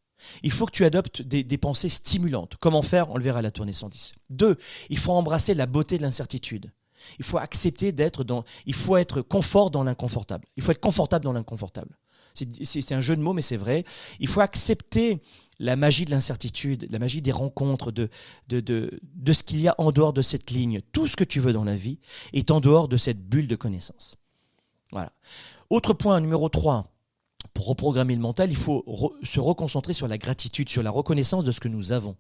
Il 0.44 0.54
faut 0.54 0.66
que 0.66 0.72
tu 0.72 0.86
adoptes 0.86 1.22
des, 1.22 1.58
pensées 1.58 1.90
stimulantes. 1.90 2.56
Comment 2.62 2.84
faire? 2.84 3.10
On 3.10 3.18
le 3.18 3.24
verra 3.26 3.40
à 3.40 3.42
la 3.42 3.52
tournée 3.52 3.74
110. 3.74 4.14
Deux, 4.30 4.56
il 4.90 4.98
faut 4.98 5.12
embrasser 5.12 5.56
la 5.56 5.66
beauté 5.66 5.98
de 5.98 6.04
l'incertitude. 6.04 6.72
Il 7.20 7.26
faut 7.26 7.38
accepter 7.38 7.92
d'être 7.92 8.24
dans. 8.24 8.46
Il 8.66 8.76
faut 8.76 8.96
être 8.96 9.22
confort 9.22 9.70
dans 9.70 9.84
l'inconfortable. 9.84 10.48
Il 10.56 10.64
faut 10.64 10.72
être 10.72 10.80
confortable 10.80 11.26
dans 11.26 11.34
l'inconfortable. 11.34 11.98
C'est 12.64 12.94
un 12.94 13.02
jeu 13.02 13.16
de 13.16 13.22
mots, 13.22 13.34
mais 13.34 13.42
c'est 13.42 13.58
vrai. 13.58 13.84
Il 14.20 14.28
faut 14.28 14.42
accepter 14.42 15.20
la 15.60 15.76
magie 15.76 16.06
de 16.06 16.12
l'incertitude, 16.12 16.88
la 16.90 17.00
magie 17.00 17.22
des 17.22 17.32
rencontres, 17.32 17.92
de, 17.92 18.10
ce 18.50 19.44
qu'il 19.44 19.62
y 19.62 19.68
a 19.68 19.76
en 19.78 19.92
dehors 19.92 20.14
de 20.14 20.22
cette 20.22 20.52
ligne. 20.52 20.82
Tout 20.92 21.08
ce 21.08 21.16
que 21.16 21.24
tu 21.24 21.40
veux 21.40 21.54
dans 21.54 21.64
la 21.64 21.76
vie 21.76 22.00
est 22.34 22.52
en 22.52 22.60
dehors 22.60 22.88
de 22.88 22.98
cette 22.98 23.28
bulle 23.28 23.48
de 23.48 23.56
connaissances. 23.56 24.16
Voilà. 24.92 25.12
Autre 25.70 25.94
point 25.94 26.20
numéro 26.22 26.50
3. 26.50 26.92
Pour 27.54 27.68
reprogrammer 27.68 28.16
le 28.16 28.22
mental, 28.22 28.52
il 28.52 28.58
faut 28.58 28.86
se 29.24 29.40
reconcentrer 29.40 29.94
sur 29.94 30.08
la 30.08 30.18
gratitude, 30.18 30.70
sur 30.70 30.84
la 30.84 30.92
reconnaissance 30.92 31.44
de 31.44 31.52
ce 31.52 31.60
que 31.60 31.68
nous 31.68 31.92
avons. 31.92 32.16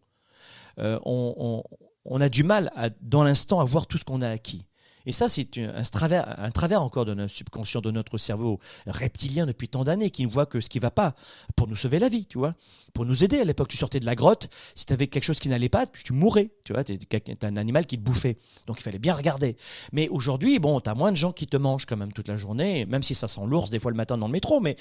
Euh, 0.79 0.99
on, 1.05 2.21
a 2.21 2.29
du 2.29 2.43
mal 2.43 2.71
dans 3.01 3.23
l'instant 3.23 3.59
à 3.59 3.63
voir 3.63 3.87
tout 3.87 3.97
ce 3.97 4.05
qu'on 4.05 4.21
a 4.21 4.29
acquis. 4.29 4.65
Et 5.07 5.13
ça, 5.13 5.29
c'est 5.29 5.57
un 5.57 5.83
travers, 5.83 6.83
encore 6.83 7.05
de 7.05 7.13
notre 7.13 7.31
subconscient, 7.31 7.79
de 7.79 7.91
notre 7.91 8.17
cerveau 8.17 8.59
reptilien 8.85 9.45
depuis 9.45 9.69
tant 9.69 9.85
d'années, 9.85 10.09
qui 10.09 10.25
ne 10.25 10.29
voit 10.29 10.45
que 10.45 10.59
ce 10.59 10.67
qui 10.67 10.79
ne 10.79 10.81
va 10.81 10.91
pas 10.91 11.15
pour 11.55 11.69
nous 11.69 11.77
sauver 11.77 11.97
la 11.97 12.09
vie, 12.09 12.25
tu 12.25 12.37
vois, 12.37 12.55
pour 12.93 13.05
nous 13.05 13.23
aider. 13.23 13.39
À 13.39 13.45
l'époque, 13.45 13.69
tu 13.69 13.77
sortais 13.77 14.01
de 14.01 14.05
la 14.05 14.15
grotte, 14.15 14.49
si 14.75 14.85
tu 14.85 14.91
avais 14.91 15.07
quelque 15.07 15.23
chose 15.23 15.39
qui 15.39 15.47
n'allait 15.47 15.69
pas, 15.69 15.85
tu 15.87 16.11
mourrais, 16.11 16.51
tu 16.65 16.73
vois, 16.73 16.83
un 17.41 17.55
animal 17.55 17.85
qui 17.85 17.97
te 17.97 18.03
bouffait. 18.03 18.37
Donc 18.67 18.81
il 18.81 18.83
fallait 18.83 18.99
bien 18.99 19.13
regarder. 19.13 19.55
Mais 19.93 20.09
aujourd'hui, 20.09 20.59
bon, 20.59 20.81
tu 20.81 20.89
as 20.89 20.93
moins 20.93 21.13
de 21.13 21.17
gens 21.17 21.31
qui 21.31 21.47
te 21.47 21.55
mangent 21.55 21.85
quand 21.85 21.95
même 21.95 22.11
toute 22.11 22.27
la 22.27 22.35
journée, 22.35 22.85
même 22.85 23.01
si 23.01 23.15
ça 23.15 23.29
sent 23.29 23.45
l'ours 23.45 23.69
des 23.69 23.79
fois 23.79 23.91
le 23.91 23.97
matin 23.97 24.17
dans 24.17 24.27
le 24.27 24.33
métro, 24.33 24.59
mais, 24.59 24.75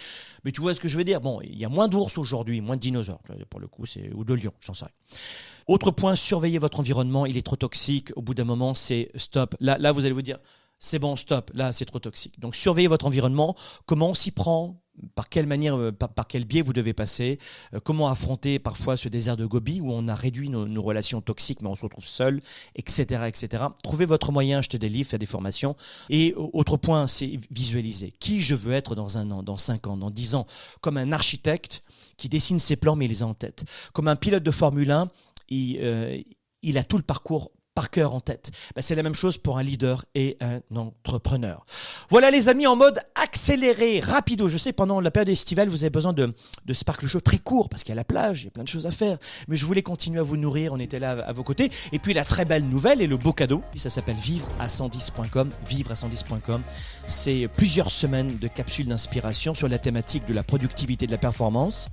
tu 0.53 0.61
vois 0.61 0.75
ce 0.75 0.81
que 0.81 0.89
je 0.89 0.97
veux 0.97 1.05
dire. 1.05 1.21
Bon, 1.21 1.41
il 1.41 1.57
y 1.57 1.65
a 1.65 1.69
moins 1.69 1.87
d'ours 1.87 2.19
aujourd'hui, 2.19 2.61
moins 2.61 2.75
de 2.75 2.81
dinosaures, 2.81 3.23
pour 3.49 3.61
le 3.61 3.69
coup, 3.69 3.85
ou 4.13 4.25
de 4.25 4.35
lions, 4.35 4.55
j'en 4.61 4.75
sais 4.75 4.87
rien. 4.87 5.19
Autre 5.67 5.91
point, 5.91 6.15
surveillez 6.15 6.59
votre 6.59 6.79
environnement. 6.79 7.27
Il 7.27 7.37
est 7.37 7.43
trop 7.43 7.57
toxique. 7.57 8.13
Au 8.15 8.23
bout 8.23 8.35
d'un 8.35 8.45
moment, 8.45 8.75
c'est 8.75 9.11
stop. 9.17 9.57
Là, 9.59 9.77
là, 9.79 9.91
vous 9.91 10.05
allez 10.05 10.15
vous 10.15 10.23
dire, 10.23 10.39
c'est 10.79 11.01
bon, 11.01 11.17
stop. 11.17 11.51
Là, 11.55 11.73
c'est 11.73 11.87
trop 11.87 11.99
toxique. 11.99 12.39
Donc, 12.39 12.55
surveillez 12.55 12.87
votre 12.87 13.07
environnement. 13.07 13.57
Comment 13.87 14.11
on 14.11 14.15
s'y 14.15 14.31
prend? 14.31 14.81
Par 15.15 15.29
quelle 15.29 15.47
manière, 15.47 15.77
euh, 15.77 15.93
par, 15.93 16.27
quel 16.27 16.47
biais 16.47 16.63
vous 16.63 16.73
devez 16.73 16.95
passer, 16.95 17.39
euh, 17.75 17.81
comment 17.85 18.09
affronter 18.09 18.59
parfois 18.59 18.97
ce 18.97 19.11
désert 19.11 19.37
de 19.37 19.45
Gobi 19.45 19.83
où 19.83 19.93
on 19.93 20.09
a 20.09 20.15
réduit 20.15 20.49
nos, 20.49 20.83
relations 20.83 21.21
toxiques 21.21 21.61
mais 21.61 21.69
on 21.69 21.75
se 21.75 21.83
retrouve 21.83 22.07
seul, 22.07 22.41
etc., 22.77 23.25
etc. 23.27 23.65
Trouvez 23.83 24.07
votre 24.07 24.33
moyen, 24.33 24.61
achetez 24.61 24.79
des 24.79 24.89
livres, 24.89 25.11
faites 25.11 25.21
des 25.21 25.27
formations. 25.27 25.77
Et 26.09 26.33
autre 26.35 26.79
point, 26.79 27.07
c'est 27.09 27.39
visualiser. 27.51 28.11
Qui 28.21 28.41
je 28.41 28.55
veux 28.55 28.73
être 28.73 28.95
dans 28.95 29.19
un 29.19 29.31
an, 29.33 29.43
dans 29.43 29.59
cinq 29.59 29.87
ans, 29.87 29.99
dans 29.99 30.11
dix 30.11 30.35
ans, 30.35 30.47
comme 30.81 30.97
un 30.97 31.13
architecte 31.13 31.83
qui 32.17 32.31
dessine 32.31 32.59
ses 32.59 32.77
plans 32.77 32.97
mais 32.97 33.05
il 33.05 33.09
les 33.09 33.23
a 33.23 33.27
en 33.27 33.35
tête, 33.35 33.67
comme 33.93 34.09
un 34.09 34.17
pilote 34.17 34.45
de 34.45 34.51
Formule 34.51 34.93
1 34.93 35.11
euh, 35.53 36.21
il, 36.63 36.79
a 36.79 36.85
tout 36.85 36.97
le 36.97 37.03
parcours 37.03 37.53
par 37.77 37.91
cœur 37.91 38.15
en 38.15 38.21
tête. 38.21 38.51
Ben, 38.75 38.81
c'est 38.81 38.95
la 38.95 39.03
même 39.03 39.15
chose 39.15 39.37
pour 39.37 39.59
un 39.59 39.63
leader 39.63 40.07
et 40.15 40.39
un 40.41 40.61
entrepreneur. 40.75 41.63
Voilà 42.09 42.31
les 42.31 42.49
amis 42.49 42.67
en 42.67 42.75
mode 42.75 42.99
accéléré, 43.15 44.01
rapido. 44.01 44.49
Je 44.49 44.57
sais 44.57 44.73
pendant 44.73 44.99
la 44.99 45.11
période 45.11 45.29
estivale 45.29 45.69
vous 45.69 45.85
avez 45.85 45.91
besoin 45.91 46.15
de, 46.15 46.35
de 46.65 46.73
Sparkle 46.73 47.07
Show 47.07 47.21
très 47.21 47.39
court 47.39 47.69
parce 47.69 47.85
qu'il 47.85 47.91
y 47.91 47.93
a 47.93 47.97
la 47.97 48.05
plage, 48.05 48.43
il 48.43 48.45
y 48.47 48.49
a 48.49 48.51
plein 48.51 48.65
de 48.65 48.69
choses 48.69 48.87
à 48.87 48.91
faire. 48.91 49.19
Mais 49.47 49.57
je 49.57 49.67
voulais 49.67 49.83
continuer 49.83 50.21
à 50.21 50.23
vous 50.23 50.39
nourrir, 50.39 50.73
on 50.73 50.79
était 50.79 50.99
là 50.99 51.23
à 51.27 51.33
vos 51.35 51.43
côtés. 51.43 51.69
Et 51.93 51.99
puis 51.99 52.15
la 52.15 52.25
très 52.25 52.47
belle 52.47 52.65
nouvelle 52.65 53.03
et 53.03 53.07
le 53.07 53.19
beau 53.19 53.35
cadeau, 53.35 53.63
ça 53.75 53.91
s'appelle 53.91 54.17
vivre 54.17 54.49
à 54.59 54.69
110.com. 54.69 55.51
Vivre 55.69 55.93
à 55.93 55.95
110.com, 55.95 56.63
c'est 57.07 57.47
plusieurs 57.59 57.91
semaines 57.91 58.39
de 58.39 58.49
capsules 58.49 58.89
d'inspiration 58.89 59.53
sur 59.53 59.69
la 59.69 59.79
thématique 59.79 60.25
de 60.25 60.33
la 60.33 60.43
productivité 60.43 61.07
de 61.07 61.13
la 61.13 61.19
performance. 61.19 61.91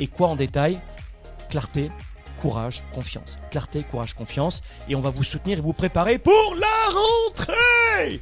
Et 0.00 0.06
quoi 0.06 0.28
en 0.28 0.36
détail? 0.36 0.80
Clarté, 1.50 1.90
courage, 2.40 2.82
confiance. 2.92 3.38
Clarté, 3.50 3.82
courage, 3.82 4.14
confiance. 4.14 4.62
Et 4.88 4.94
on 4.94 5.00
va 5.00 5.10
vous 5.10 5.24
soutenir 5.24 5.58
et 5.58 5.60
vous 5.60 5.72
préparer 5.72 6.18
pour 6.18 6.54
la 6.58 6.98
rentrée 7.26 8.20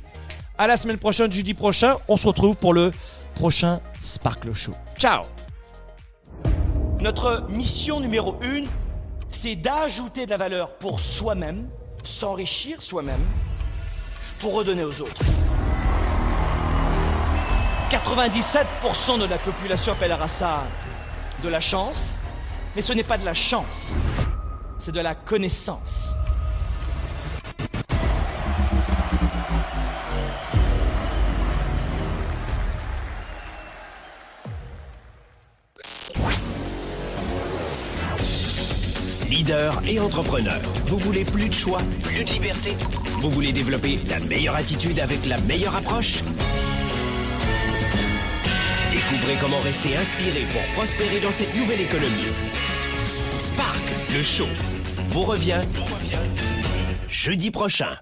À 0.59 0.67
la 0.67 0.77
semaine 0.77 0.99
prochaine, 0.99 1.31
jeudi 1.31 1.55
prochain, 1.55 1.97
on 2.09 2.17
se 2.17 2.27
retrouve 2.27 2.57
pour 2.57 2.75
le 2.75 2.93
prochain 3.35 3.81
Sparkle 4.01 4.55
Show. 4.55 4.73
Ciao 4.97 5.25
Notre 7.01 7.47
mission 7.51 8.01
numéro 8.01 8.39
une, 8.43 8.69
c'est 9.31 9.57
d'ajouter 9.57 10.27
de 10.27 10.31
la 10.31 10.37
valeur 10.37 10.71
pour 10.79 11.01
soi-même, 11.01 11.69
s'enrichir 12.05 12.81
soi-même, 12.81 13.25
pour 14.39 14.55
redonner 14.55 14.85
aux 14.85 15.03
autres. 15.03 15.23
97% 17.91 19.21
de 19.21 19.27
la 19.27 19.39
population 19.39 19.93
appellera 19.93 20.27
ça 20.27 20.65
de 21.43 21.49
la 21.49 21.61
chance, 21.61 22.15
mais 22.75 22.83
ce 22.83 22.93
n'est 22.93 23.05
pas 23.05 23.19
de 23.19 23.25
la 23.25 23.35
chance, 23.35 23.93
c'est 24.79 24.93
de 24.93 25.01
la 25.01 25.15
connaissance. 25.15 26.15
Leader 39.29 39.81
et 39.87 40.01
entrepreneur, 40.01 40.61
vous 40.89 40.99
voulez 40.99 41.25
plus 41.25 41.49
de 41.49 41.55
choix, 41.55 41.79
plus 42.03 42.25
de 42.25 42.31
liberté? 42.31 42.77
Vous 43.21 43.31
voulez 43.31 43.53
développer 43.53 43.99
la 44.09 44.21
meilleure 44.21 44.57
attitude 44.57 45.01
avec 45.01 45.27
la 45.27 45.39
meilleure 45.39 45.77
approche? 45.77 46.23
Découvrez 48.91 49.37
comment 49.41 49.61
rester 49.61 49.97
inspiré 49.97 50.47
pour 50.53 50.63
prospérer 50.75 51.21
dans 51.21 51.33
cette 51.33 51.55
nouvelle 51.55 51.81
économie. 51.81 52.29
Le 54.15 54.23
show, 54.23 54.47
vous 55.09 55.25
revient 55.25 55.61
jeudi 57.09 57.51
prochain. 57.51 57.97